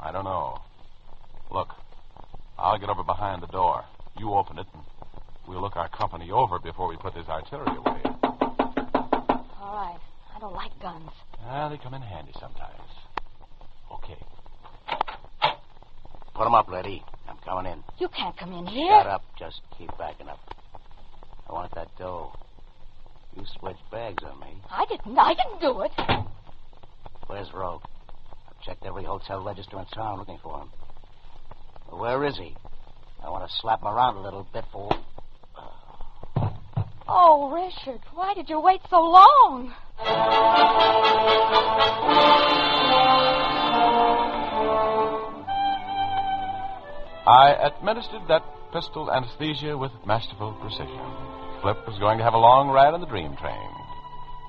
I 0.00 0.12
don't 0.12 0.24
know. 0.24 0.58
Look, 1.50 1.68
I'll 2.58 2.78
get 2.78 2.88
over 2.88 3.02
behind 3.02 3.42
the 3.42 3.46
door. 3.46 3.84
You 4.18 4.34
open 4.34 4.58
it, 4.58 4.66
and 4.74 4.82
we'll 5.46 5.60
look 5.60 5.76
our 5.76 5.88
company 5.88 6.30
over 6.30 6.58
before 6.58 6.88
we 6.88 6.96
put 6.96 7.14
this 7.14 7.28
artillery 7.28 7.76
away. 7.76 8.02
All 9.60 9.74
right. 9.74 9.98
I 10.34 10.40
don't 10.40 10.54
like 10.54 10.70
guns. 10.80 11.10
Ah, 11.44 11.68
they 11.68 11.78
come 11.78 11.94
in 11.94 12.02
handy 12.02 12.32
sometimes. 12.38 12.80
Okay. 13.92 14.18
Put 16.34 16.46
'em 16.46 16.54
up, 16.54 16.68
lady. 16.68 17.02
I'm 17.28 17.38
coming 17.38 17.72
in. 17.72 17.82
You 17.98 18.08
can't 18.08 18.36
come 18.36 18.52
in 18.52 18.66
here. 18.66 19.00
Shut 19.00 19.06
up. 19.06 19.24
Just 19.38 19.60
keep 19.76 19.90
backing 19.98 20.28
up. 20.28 20.38
I 21.48 21.52
want 21.52 21.74
that 21.74 21.88
dough. 21.98 22.32
You 23.36 23.44
switched 23.58 23.90
bags 23.90 24.22
on 24.24 24.38
me. 24.40 24.60
I 24.70 24.84
didn't. 24.86 25.18
I 25.18 25.34
didn't 25.34 25.60
do 25.60 25.80
it. 25.82 25.92
Where's 27.26 27.52
Rogue? 27.52 27.82
I've 28.58 28.64
checked 28.64 28.84
every 28.86 29.04
hotel 29.04 29.42
register 29.42 29.78
in 29.78 29.84
town 29.86 30.18
looking 30.18 30.38
for 30.42 30.60
him. 30.60 30.68
Where 31.90 32.24
is 32.24 32.36
he? 32.36 32.54
I 33.24 33.30
want 33.30 33.48
to 33.48 33.56
slap 33.60 33.82
him 33.82 33.88
around 33.88 34.16
a 34.16 34.22
little 34.22 34.46
bit 34.52 34.64
for. 34.72 34.90
Oh, 37.08 37.50
Richard, 37.50 38.00
why 38.14 38.34
did 38.34 38.48
you 38.48 38.60
wait 38.60 38.80
so 38.90 39.00
long? 39.00 39.72
I 47.26 47.70
administered 47.72 48.22
that 48.28 48.42
pistol 48.72 49.10
anesthesia 49.10 49.76
with 49.76 49.92
masterful 50.06 50.56
precision. 50.60 51.00
Flip 51.62 51.76
was 51.86 51.98
going 51.98 52.18
to 52.18 52.24
have 52.24 52.34
a 52.34 52.38
long 52.38 52.68
ride 52.68 52.94
on 52.94 53.00
the 53.00 53.06
dream 53.06 53.36
train. 53.36 53.70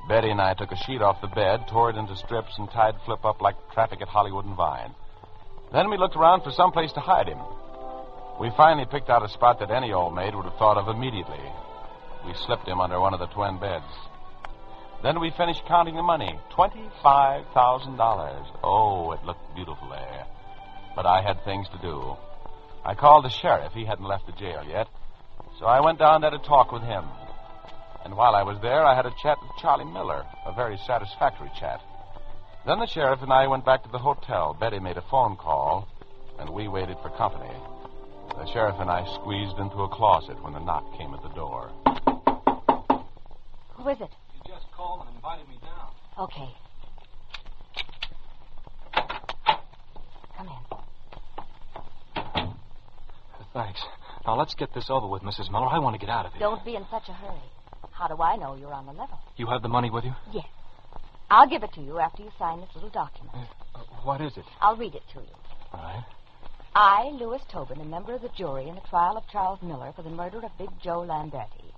Betty 0.10 0.32
and 0.32 0.42
I 0.42 0.56
took 0.56 0.72
a 0.72 0.76
sheet 0.76 1.04
off 1.04 1.22
the 1.22 1.28
bed, 1.28 1.68
tore 1.70 1.92
it 1.92 1.96
into 1.96 2.16
strips, 2.16 2.58
and 2.58 2.68
tied 2.72 2.96
Flip 3.06 3.24
up 3.24 3.42
like 3.42 3.56
traffic 3.72 4.02
at 4.02 4.08
Hollywood 4.08 4.44
and 4.44 4.56
Vine. 4.56 4.96
Then 5.72 5.92
we 5.92 5.98
looked 5.98 6.16
around 6.16 6.42
for 6.42 6.50
some 6.50 6.72
place 6.72 6.92
to 6.94 7.00
hide 7.00 7.28
him. 7.28 7.38
We 8.42 8.50
finally 8.58 8.88
picked 8.90 9.12
out 9.12 9.24
a 9.24 9.30
spot 9.30 9.60
that 9.60 9.70
any 9.70 9.94
old 9.94 10.16
maid 10.16 10.34
would 10.34 10.46
have 10.46 10.58
thought 10.58 10.78
of 10.78 10.88
immediately. 10.88 11.46
We 12.26 12.34
slipped 12.34 12.68
him 12.68 12.82
under 12.82 13.00
one 13.00 13.14
of 13.14 13.20
the 13.20 13.28
twin 13.28 13.60
beds. 13.60 13.86
Then 15.04 15.20
we 15.20 15.30
finished 15.38 15.62
counting 15.68 15.96
the 15.96 16.02
money. 16.02 16.40
$25,000. 16.58 18.46
Oh, 18.64 19.12
it 19.12 19.24
looked 19.24 19.54
beautiful 19.54 19.90
there. 19.90 20.26
But 20.96 21.06
I 21.06 21.22
had 21.22 21.46
things 21.46 21.68
to 21.70 21.78
do. 21.84 22.18
I 22.84 22.96
called 22.96 23.26
the 23.26 23.30
sheriff. 23.30 23.74
He 23.74 23.86
hadn't 23.86 24.06
left 24.06 24.26
the 24.26 24.32
jail 24.32 24.64
yet. 24.68 24.88
So 25.60 25.68
I 25.68 25.82
went 25.82 26.00
down 26.00 26.22
there 26.22 26.32
to 26.32 26.40
talk 26.40 26.72
with 26.72 26.82
him. 26.82 27.06
And 28.06 28.16
while 28.16 28.36
I 28.36 28.44
was 28.44 28.58
there, 28.62 28.86
I 28.86 28.96
had 28.96 29.06
a 29.06 29.14
chat 29.22 29.38
with 29.42 29.52
Charlie 29.62 29.86
Miller, 29.86 30.26
a 30.46 30.54
very 30.54 30.78
satisfactory 30.88 31.52
chat. 31.60 31.82
Then 32.66 32.80
the 32.80 32.88
sheriff 32.88 33.22
and 33.22 33.32
I 33.32 33.48
went 33.48 33.66
back 33.66 33.84
to 33.84 33.90
the 33.90 33.98
hotel. 33.98 34.56
Betty 34.60 34.80
made 34.80 34.98
a 34.98 35.04
phone 35.10 35.36
call, 35.36 35.88
and 36.40 36.50
we 36.50 36.68
waited 36.68 36.98
for 37.02 37.10
company. 37.18 37.54
The 38.38 38.46
sheriff 38.54 38.76
and 38.80 38.90
I 38.90 39.06
squeezed 39.16 39.58
into 39.58 39.84
a 39.84 39.90
closet 39.90 40.42
when 40.44 40.54
the 40.54 40.60
knock 40.60 40.86
came 40.98 41.14
at 41.14 41.22
the 41.22 41.30
door. 41.30 41.72
Who 43.76 43.90
is 43.90 44.00
it? 44.00 44.10
You 44.34 44.42
just 44.48 44.72
called 44.76 45.06
and 45.06 45.16
invited 45.16 45.48
me 45.50 45.58
down. 45.62 45.92
Okay. 46.18 46.50
Come 50.38 50.48
in. 50.48 50.54
Thanks. 53.54 53.82
Now 54.26 54.38
let's 54.38 54.54
get 54.54 54.74
this 54.74 54.90
over 54.90 55.08
with, 55.08 55.24
Mrs. 55.24 55.52
Miller. 55.52 55.68
I 55.68 55.80
want 55.80 55.96
to 55.96 56.00
get 56.00 56.10
out 56.10 56.26
of 56.26 56.34
here. 56.34 56.40
Don't 56.40 56.64
be 56.64 56.76
in 56.76 56.86
such 56.92 57.10
a 57.10 57.14
hurry. 57.14 57.42
How 58.00 58.08
do 58.08 58.22
I 58.24 58.38
know 58.38 58.56
you're 58.56 58.74
on 58.74 58.86
the 58.86 58.94
level? 58.94 59.20
You 59.36 59.48
have 59.48 59.62
the 59.62 59.68
money 59.68 59.90
with 59.90 60.06
you? 60.06 60.14
Yes. 60.32 60.46
I'll 61.30 61.50
give 61.50 61.64
it 61.64 61.74
to 61.74 61.82
you 61.82 62.00
after 62.00 62.24
you 62.24 62.30
sign 62.40 62.62
this 62.62 62.70
little 62.74 62.90
document. 62.90 63.36
Uh, 63.76 63.80
what 64.04 64.22
is 64.22 64.32
it? 64.38 64.46
I'll 64.62 64.78
read 64.78 64.96
it 64.96 65.04
to 65.14 65.20
you. 65.20 65.36
All 65.74 65.82
right. 65.82 66.06
I, 66.74 67.10
Louis 67.20 67.42
Tobin, 67.52 67.82
a 67.82 67.84
member 67.84 68.14
of 68.14 68.22
the 68.22 68.30
jury 68.30 68.70
in 68.70 68.76
the 68.76 68.90
trial 68.90 69.18
of 69.18 69.28
Charles 69.30 69.62
Miller 69.62 69.92
for 69.94 70.04
the 70.04 70.10
murder 70.10 70.38
of 70.38 70.58
Big 70.58 70.70
Joe 70.82 71.02
Lamberti, 71.06 71.74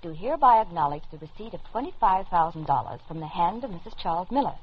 do 0.00 0.12
hereby 0.12 0.60
acknowledge 0.60 1.02
the 1.10 1.18
receipt 1.18 1.54
of 1.54 1.60
$25,000 1.74 3.08
from 3.08 3.18
the 3.18 3.26
hand 3.26 3.64
of 3.64 3.72
Mrs. 3.72 3.98
Charles 4.00 4.30
Miller, 4.30 4.54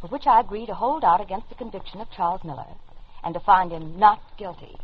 for 0.00 0.08
which 0.08 0.26
I 0.26 0.40
agree 0.40 0.66
to 0.66 0.74
hold 0.74 1.04
out 1.04 1.20
against 1.20 1.48
the 1.48 1.54
conviction 1.54 2.00
of 2.00 2.10
Charles 2.10 2.42
Miller 2.42 2.74
and 3.22 3.34
to 3.34 3.40
find 3.40 3.70
him 3.70 4.00
not 4.00 4.20
guilty. 4.36 4.76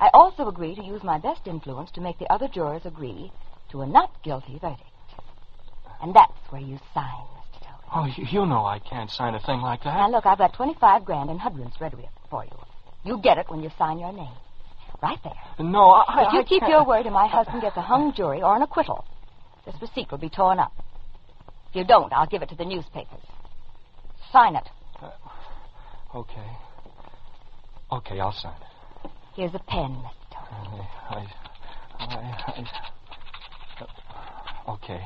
I 0.00 0.08
also 0.14 0.48
agree 0.48 0.74
to 0.74 0.82
use 0.82 1.02
my 1.02 1.18
best 1.18 1.46
influence 1.46 1.90
to 1.90 2.00
make 2.00 2.18
the 2.18 2.32
other 2.32 2.48
jurors 2.48 2.86
agree 2.86 3.30
to 3.72 3.82
a 3.82 3.86
not 3.86 4.10
guilty 4.22 4.58
verdict. 4.60 4.82
And 6.00 6.14
that's 6.14 6.32
where 6.50 6.60
you 6.60 6.78
sign, 6.94 7.04
Mr. 7.04 7.60
Tobin. 7.60 7.88
Oh, 7.94 8.04
you, 8.06 8.26
you 8.40 8.46
know 8.46 8.64
I 8.64 8.78
can't 8.78 9.10
sign 9.10 9.34
a 9.34 9.40
thing 9.40 9.60
like 9.60 9.82
that. 9.84 9.94
Now, 9.94 10.10
look, 10.10 10.26
I've 10.26 10.38
got 10.38 10.54
25 10.54 11.04
grand 11.04 11.30
in 11.30 11.38
Hudlin's 11.38 11.80
ready 11.80 11.96
for 12.30 12.44
you. 12.44 12.50
You 13.04 13.20
get 13.20 13.38
it 13.38 13.46
when 13.48 13.62
you 13.62 13.70
sign 13.78 13.98
your 13.98 14.12
name. 14.12 14.34
Right 15.02 15.18
there. 15.24 15.32
No, 15.66 15.90
I. 15.90 16.26
If 16.28 16.32
you 16.32 16.40
I 16.40 16.44
keep 16.44 16.60
can't- 16.60 16.70
your 16.70 16.84
word 16.86 17.06
and 17.06 17.14
my 17.14 17.26
husband 17.26 17.62
gets 17.62 17.76
a 17.76 17.82
hung 17.82 18.12
jury 18.14 18.40
or 18.42 18.54
an 18.54 18.62
acquittal, 18.62 19.04
this 19.66 19.74
receipt 19.80 20.10
will 20.12 20.18
be 20.18 20.28
torn 20.28 20.60
up. 20.60 20.72
If 21.70 21.76
you 21.76 21.84
don't, 21.84 22.12
I'll 22.12 22.26
give 22.28 22.42
it 22.42 22.50
to 22.50 22.54
the 22.54 22.64
newspapers. 22.64 23.24
Sign 24.30 24.54
it. 24.54 24.68
Uh, 25.02 25.10
okay. 26.14 26.46
Okay, 27.90 28.20
I'll 28.20 28.32
sign 28.32 28.54
it. 28.60 29.10
Here's 29.34 29.54
a 29.54 29.58
pen, 29.58 29.96
Mr. 29.96 30.12
Tobin. 30.30 30.86
I. 31.10 31.14
I. 31.16 31.26
I, 31.98 32.54
I 32.58 32.66
okay. 34.68 35.00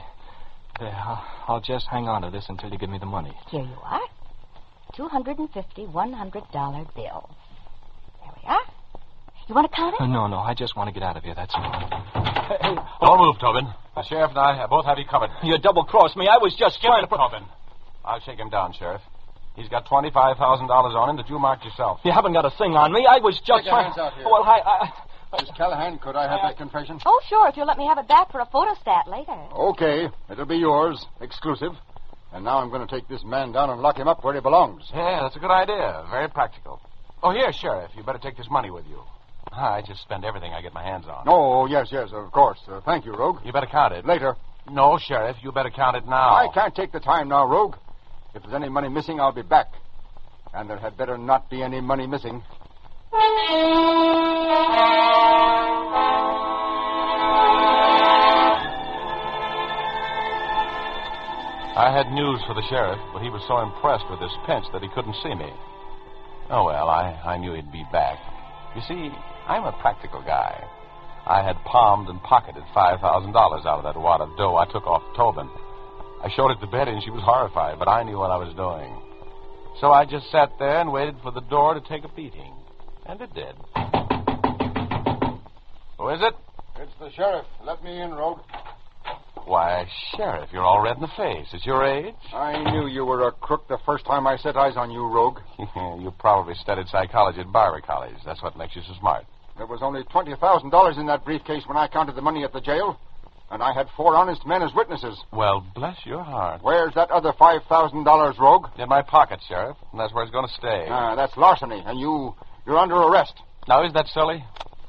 There, 0.78 0.88
I'll, 0.94 1.24
I'll 1.48 1.60
just 1.60 1.86
hang 1.90 2.06
on 2.08 2.22
to 2.22 2.30
this 2.30 2.46
until 2.48 2.70
you 2.70 2.78
give 2.78 2.90
me 2.90 2.98
the 2.98 3.06
money. 3.06 3.32
Here 3.50 3.62
you 3.62 3.78
are. 3.82 4.00
250 4.96 5.86
$100 5.86 6.94
bills. 6.94 7.30
There 8.20 8.32
we 8.42 8.48
are. 8.48 8.60
You 9.48 9.54
want 9.54 9.70
to 9.70 9.76
count 9.76 9.94
Uh, 10.00 10.04
it? 10.04 10.08
no, 10.08 10.26
no, 10.26 10.38
I 10.38 10.54
just 10.54 10.76
want 10.76 10.88
to 10.88 10.92
get 10.92 11.02
out 11.02 11.16
of 11.16 11.22
here, 11.24 11.34
that's 11.34 11.52
all. 11.54 11.62
Hey, 11.62 12.56
hey, 12.60 12.74
Don't 13.00 13.18
move, 13.20 13.36
Tobin. 13.40 13.66
The 13.94 14.02
sheriff 14.04 14.30
and 14.30 14.38
I 14.38 14.66
both 14.66 14.84
have 14.84 14.98
you 14.98 15.04
covered. 15.08 15.30
you 15.42 15.56
double 15.58 15.84
crossed 15.84 16.16
me. 16.16 16.26
I 16.28 16.38
was 16.38 16.54
just 16.58 16.80
Give 16.82 16.88
trying 16.90 17.04
it, 17.04 17.08
to. 17.08 17.16
Tobin. 17.16 17.44
I'll 18.04 18.20
shake 18.20 18.38
him 18.38 18.50
down, 18.50 18.72
Sheriff. 18.78 19.00
He's 19.56 19.68
got 19.70 19.86
$25,000 19.86 20.36
on 20.68 21.10
him 21.10 21.16
that 21.16 21.28
you 21.30 21.38
marked 21.38 21.64
yourself. 21.64 22.00
You 22.04 22.12
haven't 22.12 22.34
got 22.34 22.44
a 22.44 22.50
thing 22.58 22.76
on 22.76 22.92
me. 22.92 23.06
I 23.08 23.18
was 23.18 23.34
just 23.46 23.64
Take 23.64 23.64
your 23.66 23.72
trying. 23.74 23.84
hands 23.86 23.98
out 23.98 24.12
here. 24.14 24.24
Well, 24.24 24.42
I. 24.44 24.60
I 24.60 24.92
Miss 25.40 25.50
Callahan, 25.56 25.98
could 25.98 26.16
I 26.16 26.28
have 26.28 26.40
that 26.42 26.56
confession? 26.56 26.98
Oh, 27.04 27.20
sure, 27.28 27.48
if 27.48 27.56
you'll 27.56 27.66
let 27.66 27.78
me 27.78 27.86
have 27.86 27.98
it 27.98 28.08
back 28.08 28.30
for 28.32 28.40
a 28.40 28.46
photostat 28.46 29.06
later. 29.06 29.36
Okay, 29.54 30.08
it'll 30.30 30.46
be 30.46 30.56
yours, 30.56 31.04
exclusive. 31.20 31.72
And 32.32 32.44
now 32.44 32.58
I'm 32.58 32.70
going 32.70 32.86
to 32.86 32.92
take 32.92 33.08
this 33.08 33.24
man 33.24 33.52
down 33.52 33.70
and 33.70 33.80
lock 33.80 33.96
him 33.98 34.08
up 34.08 34.24
where 34.24 34.34
he 34.34 34.40
belongs. 34.40 34.82
Yeah, 34.94 35.20
that's 35.22 35.36
a 35.36 35.38
good 35.38 35.50
idea. 35.50 36.06
Very 36.10 36.28
practical. 36.28 36.80
Oh, 37.22 37.30
here, 37.32 37.52
Sheriff. 37.52 37.90
You 37.96 38.02
better 38.02 38.18
take 38.18 38.36
this 38.36 38.50
money 38.50 38.70
with 38.70 38.84
you. 38.86 39.02
I 39.52 39.80
just 39.86 40.02
spend 40.02 40.24
everything 40.24 40.52
I 40.52 40.60
get 40.60 40.74
my 40.74 40.82
hands 40.82 41.06
on. 41.06 41.24
Oh, 41.26 41.66
yes, 41.66 41.88
yes, 41.90 42.10
of 42.12 42.30
course. 42.32 42.58
Uh, 42.68 42.80
thank 42.84 43.04
you, 43.06 43.14
Rogue. 43.14 43.38
You 43.44 43.52
better 43.52 43.68
count 43.70 43.94
it. 43.94 44.04
Later. 44.04 44.34
No, 44.70 44.98
Sheriff. 44.98 45.36
You 45.42 45.52
better 45.52 45.70
count 45.70 45.96
it 45.96 46.06
now. 46.06 46.34
I 46.34 46.48
can't 46.52 46.74
take 46.74 46.92
the 46.92 47.00
time 47.00 47.28
now, 47.28 47.46
Rogue. 47.46 47.76
If 48.34 48.42
there's 48.42 48.54
any 48.54 48.68
money 48.68 48.88
missing, 48.88 49.20
I'll 49.20 49.32
be 49.32 49.42
back. 49.42 49.68
And 50.52 50.68
there 50.68 50.78
had 50.78 50.96
better 50.96 51.16
not 51.16 51.48
be 51.48 51.62
any 51.62 51.80
money 51.80 52.06
missing. 52.06 52.42
I 61.76 61.92
had 61.92 62.08
news 62.10 62.40
for 62.48 62.54
the 62.54 62.64
sheriff, 62.72 62.98
but 63.12 63.20
he 63.20 63.28
was 63.28 63.44
so 63.44 63.60
impressed 63.60 64.08
with 64.08 64.16
this 64.16 64.32
pinch 64.48 64.64
that 64.72 64.80
he 64.80 64.88
couldn't 64.96 65.12
see 65.20 65.34
me. 65.36 65.52
Oh, 66.48 66.64
well, 66.64 66.88
I, 66.88 67.12
I 67.20 67.36
knew 67.36 67.52
he'd 67.52 67.70
be 67.70 67.84
back. 67.92 68.16
You 68.74 68.80
see, 68.88 69.12
I'm 69.46 69.64
a 69.64 69.76
practical 69.84 70.22
guy. 70.22 70.56
I 71.26 71.44
had 71.44 71.60
palmed 71.68 72.08
and 72.08 72.22
pocketed 72.22 72.62
$5,000 72.74 73.02
out 73.04 73.66
of 73.66 73.84
that 73.84 74.00
wad 74.00 74.22
of 74.22 74.34
dough 74.38 74.56
I 74.56 74.64
took 74.72 74.86
off 74.86 75.02
Tobin. 75.16 75.50
I 76.24 76.30
showed 76.34 76.48
it 76.48 76.60
to 76.64 76.66
Betty, 76.66 76.92
and 76.92 77.02
she 77.04 77.10
was 77.10 77.20
horrified, 77.22 77.78
but 77.78 77.88
I 77.88 78.04
knew 78.04 78.16
what 78.16 78.30
I 78.30 78.40
was 78.40 78.56
doing. 78.56 78.96
So 79.78 79.92
I 79.92 80.06
just 80.06 80.30
sat 80.32 80.52
there 80.58 80.80
and 80.80 80.90
waited 80.90 81.16
for 81.22 81.30
the 81.30 81.42
door 81.42 81.74
to 81.74 81.80
take 81.80 82.04
a 82.04 82.14
beating. 82.16 82.54
And 83.04 83.20
it 83.20 83.34
did. 83.34 83.52
Who 85.98 86.08
is 86.08 86.20
it? 86.24 86.32
It's 86.80 86.96
the 86.98 87.12
sheriff. 87.12 87.44
Let 87.62 87.84
me 87.84 88.00
in, 88.00 88.14
Rogue. 88.14 88.40
Why, 89.46 89.86
Sheriff, 90.16 90.50
you're 90.52 90.64
all 90.64 90.82
red 90.82 90.96
in 90.96 91.02
the 91.02 91.08
face. 91.16 91.46
It's 91.52 91.64
your 91.64 91.84
age? 91.84 92.14
I 92.34 92.70
knew 92.72 92.88
you 92.88 93.04
were 93.04 93.28
a 93.28 93.32
crook 93.32 93.68
the 93.68 93.78
first 93.86 94.04
time 94.04 94.26
I 94.26 94.36
set 94.36 94.56
eyes 94.56 94.76
on 94.76 94.90
you, 94.90 95.06
Rogue. 95.06 95.38
you 95.58 96.12
probably 96.18 96.54
studied 96.54 96.88
psychology 96.88 97.40
at 97.40 97.52
Barber 97.52 97.80
College. 97.80 98.16
That's 98.24 98.42
what 98.42 98.58
makes 98.58 98.74
you 98.74 98.82
so 98.82 98.94
smart. 98.98 99.24
There 99.56 99.66
was 99.66 99.80
only 99.82 100.02
$20,000 100.02 100.98
in 100.98 101.06
that 101.06 101.24
briefcase 101.24 101.62
when 101.66 101.76
I 101.76 101.86
counted 101.86 102.16
the 102.16 102.22
money 102.22 102.42
at 102.42 102.52
the 102.52 102.60
jail. 102.60 102.98
And 103.48 103.62
I 103.62 103.72
had 103.72 103.86
four 103.96 104.16
honest 104.16 104.44
men 104.44 104.62
as 104.62 104.72
witnesses. 104.74 105.16
Well, 105.32 105.64
bless 105.76 105.96
your 106.04 106.24
heart. 106.24 106.62
Where's 106.64 106.92
that 106.94 107.12
other 107.12 107.32
$5,000, 107.32 108.38
Rogue? 108.40 108.66
In 108.78 108.88
my 108.88 109.02
pocket, 109.02 109.38
Sheriff, 109.48 109.76
and 109.92 110.00
that's 110.00 110.12
where 110.12 110.24
it's 110.24 110.32
going 110.32 110.48
to 110.48 110.54
stay. 110.54 110.86
Ah, 110.90 111.14
that's 111.14 111.36
larceny, 111.36 111.80
and 111.86 112.00
you, 112.00 112.34
you're 112.66 112.76
under 112.78 112.96
arrest. 112.96 113.34
now, 113.68 113.84
isn't 113.84 113.94
that 113.94 114.08
silly? 114.08 114.44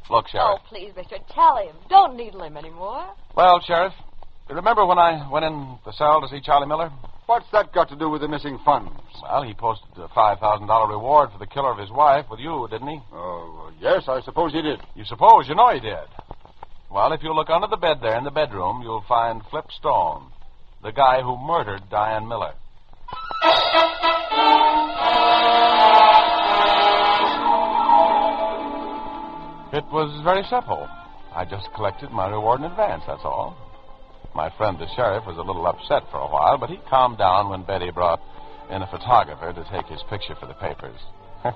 Look, 0.10 0.28
Sheriff. 0.30 0.48
Oh, 0.50 0.58
please, 0.68 0.92
Richard, 0.98 1.22
tell 1.30 1.58
him. 1.58 1.76
Don't 1.90 2.18
needle 2.18 2.42
him 2.42 2.58
anymore. 2.58 3.06
Well, 3.36 3.62
Sheriff, 3.68 3.94
you 4.50 4.56
remember 4.56 4.86
when 4.86 4.98
I 4.98 5.30
went 5.30 5.46
in 5.46 5.78
the 5.86 5.92
cell 5.94 6.22
to 6.22 6.28
see 6.28 6.40
Charlie 6.42 6.68
Miller? 6.68 6.92
What's 7.26 7.46
that 7.52 7.74
got 7.74 7.90
to 7.90 7.96
do 7.98 8.10
with 8.10 8.22
the 8.22 8.28
missing 8.28 8.58
funds? 8.64 8.92
Well, 9.22 9.44
he 9.44 9.54
posted 9.54 9.90
a 9.98 10.08
$5,000 10.08 10.90
reward 10.90 11.32
for 11.34 11.40
the 11.40 11.48
killer 11.48 11.72
of 11.72 11.78
his 11.78 11.92
wife 11.92 12.26
with 12.32 12.40
you, 12.40 12.68
didn't 12.72 12.88
he? 12.88 13.00
Oh, 13.12 13.72
yes, 13.82 14.04
I 14.08 14.22
suppose 14.22 14.54
he 14.54 14.62
did. 14.62 14.80
You 14.96 15.04
suppose. 15.04 15.50
You 15.50 15.56
know 15.56 15.74
he 15.74 15.82
did. 15.82 16.08
Well, 16.90 17.12
if 17.12 17.22
you 17.22 17.34
look 17.34 17.50
under 17.50 17.68
the 17.68 17.76
bed 17.76 17.98
there 18.02 18.18
in 18.18 18.24
the 18.24 18.32
bedroom, 18.32 18.82
you'll 18.82 19.04
find 19.10 19.42
Flip 19.52 19.66
Stone, 19.78 20.32
the 20.82 20.92
guy 20.92 21.22
who 21.22 21.36
murdered 21.38 21.82
Diane 21.92 22.28
Miller. 22.28 22.54
It 29.74 29.84
was 29.92 30.24
very 30.24 30.44
simple. 30.50 30.88
I 31.36 31.44
just 31.44 31.68
collected 31.76 32.10
my 32.12 32.30
reward 32.30 32.62
in 32.62 32.66
advance, 32.72 33.04
that's 33.06 33.26
all. 33.26 33.67
My 34.38 34.52
friend 34.56 34.78
the 34.78 34.86
sheriff 34.96 35.26
was 35.26 35.38
a 35.38 35.42
little 35.42 35.66
upset 35.66 36.04
for 36.12 36.20
a 36.20 36.28
while, 36.30 36.60
but 36.60 36.70
he 36.70 36.78
calmed 36.92 37.18
down 37.18 37.50
when 37.50 37.64
Betty 37.64 37.90
brought 37.90 38.22
in 38.70 38.84
a 38.84 38.88
photographer 38.88 39.52
to 39.52 39.66
take 39.72 39.88
his 39.88 40.04
picture 40.12 40.36
for 40.36 40.46
the 40.46 40.54
papers. 40.54 41.02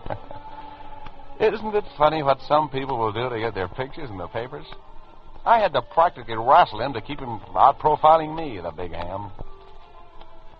Isn't 1.39 1.75
it 1.75 1.83
funny 1.95 2.23
what 2.23 2.39
some 2.47 2.69
people 2.69 2.97
will 2.97 3.13
do 3.13 3.29
to 3.29 3.39
get 3.39 3.53
their 3.53 3.67
pictures 3.67 4.09
in 4.09 4.17
the 4.17 4.25
papers? 4.25 4.65
I 5.45 5.59
had 5.59 5.73
to 5.73 5.83
practically 5.93 6.33
wrestle 6.35 6.81
him 6.81 6.93
to 6.93 7.01
keep 7.01 7.19
him 7.19 7.39
out 7.55 7.77
profiling 7.77 8.35
me, 8.35 8.59
the 8.59 8.71
big 8.71 8.93
ham. 8.93 9.29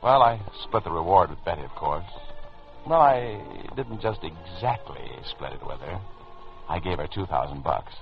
Well, 0.03 0.21
I 0.21 0.39
split 0.65 0.83
the 0.83 0.91
reward 0.91 1.31
with 1.31 1.43
Betty, 1.43 1.63
of 1.63 1.71
course. 1.71 2.05
No, 2.87 2.97
I 3.01 3.41
didn't 3.75 3.99
just 3.99 4.19
exactly 4.21 5.09
split 5.31 5.53
it 5.53 5.65
with 5.65 5.79
her. 5.79 5.99
I 6.69 6.77
gave 6.77 6.99
her 6.99 7.07
two 7.11 7.25
thousand 7.25 7.63
bucks. 7.63 7.93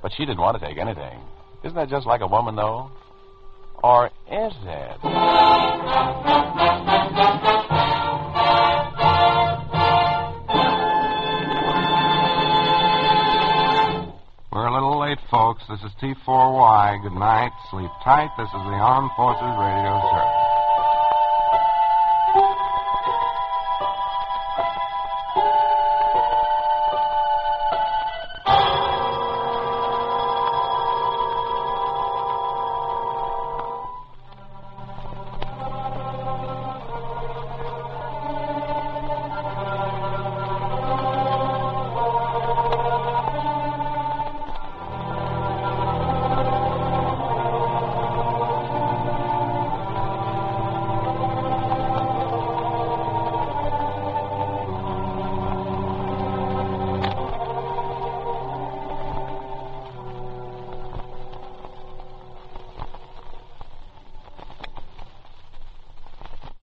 But 0.00 0.12
she 0.16 0.24
didn't 0.24 0.40
want 0.40 0.58
to 0.58 0.66
take 0.66 0.78
anything. 0.78 1.20
Isn't 1.62 1.76
that 1.76 1.90
just 1.90 2.06
like 2.06 2.22
a 2.22 2.26
woman, 2.26 2.56
though? 2.56 2.90
Or 3.84 4.06
is 4.06 4.54
it? 4.64 4.98
We're 14.50 14.64
a 14.64 14.72
little 14.72 14.98
late, 15.00 15.18
folks. 15.30 15.64
This 15.68 15.80
is 15.80 15.90
T4Y. 16.00 17.02
Good 17.02 17.12
night. 17.12 17.50
Sleep 17.70 17.90
tight. 18.02 18.30
This 18.38 18.48
is 18.48 18.52
the 18.52 18.58
Armed 18.58 19.10
Forces 19.18 19.42
Radio 19.42 20.00
Service. 20.10 20.43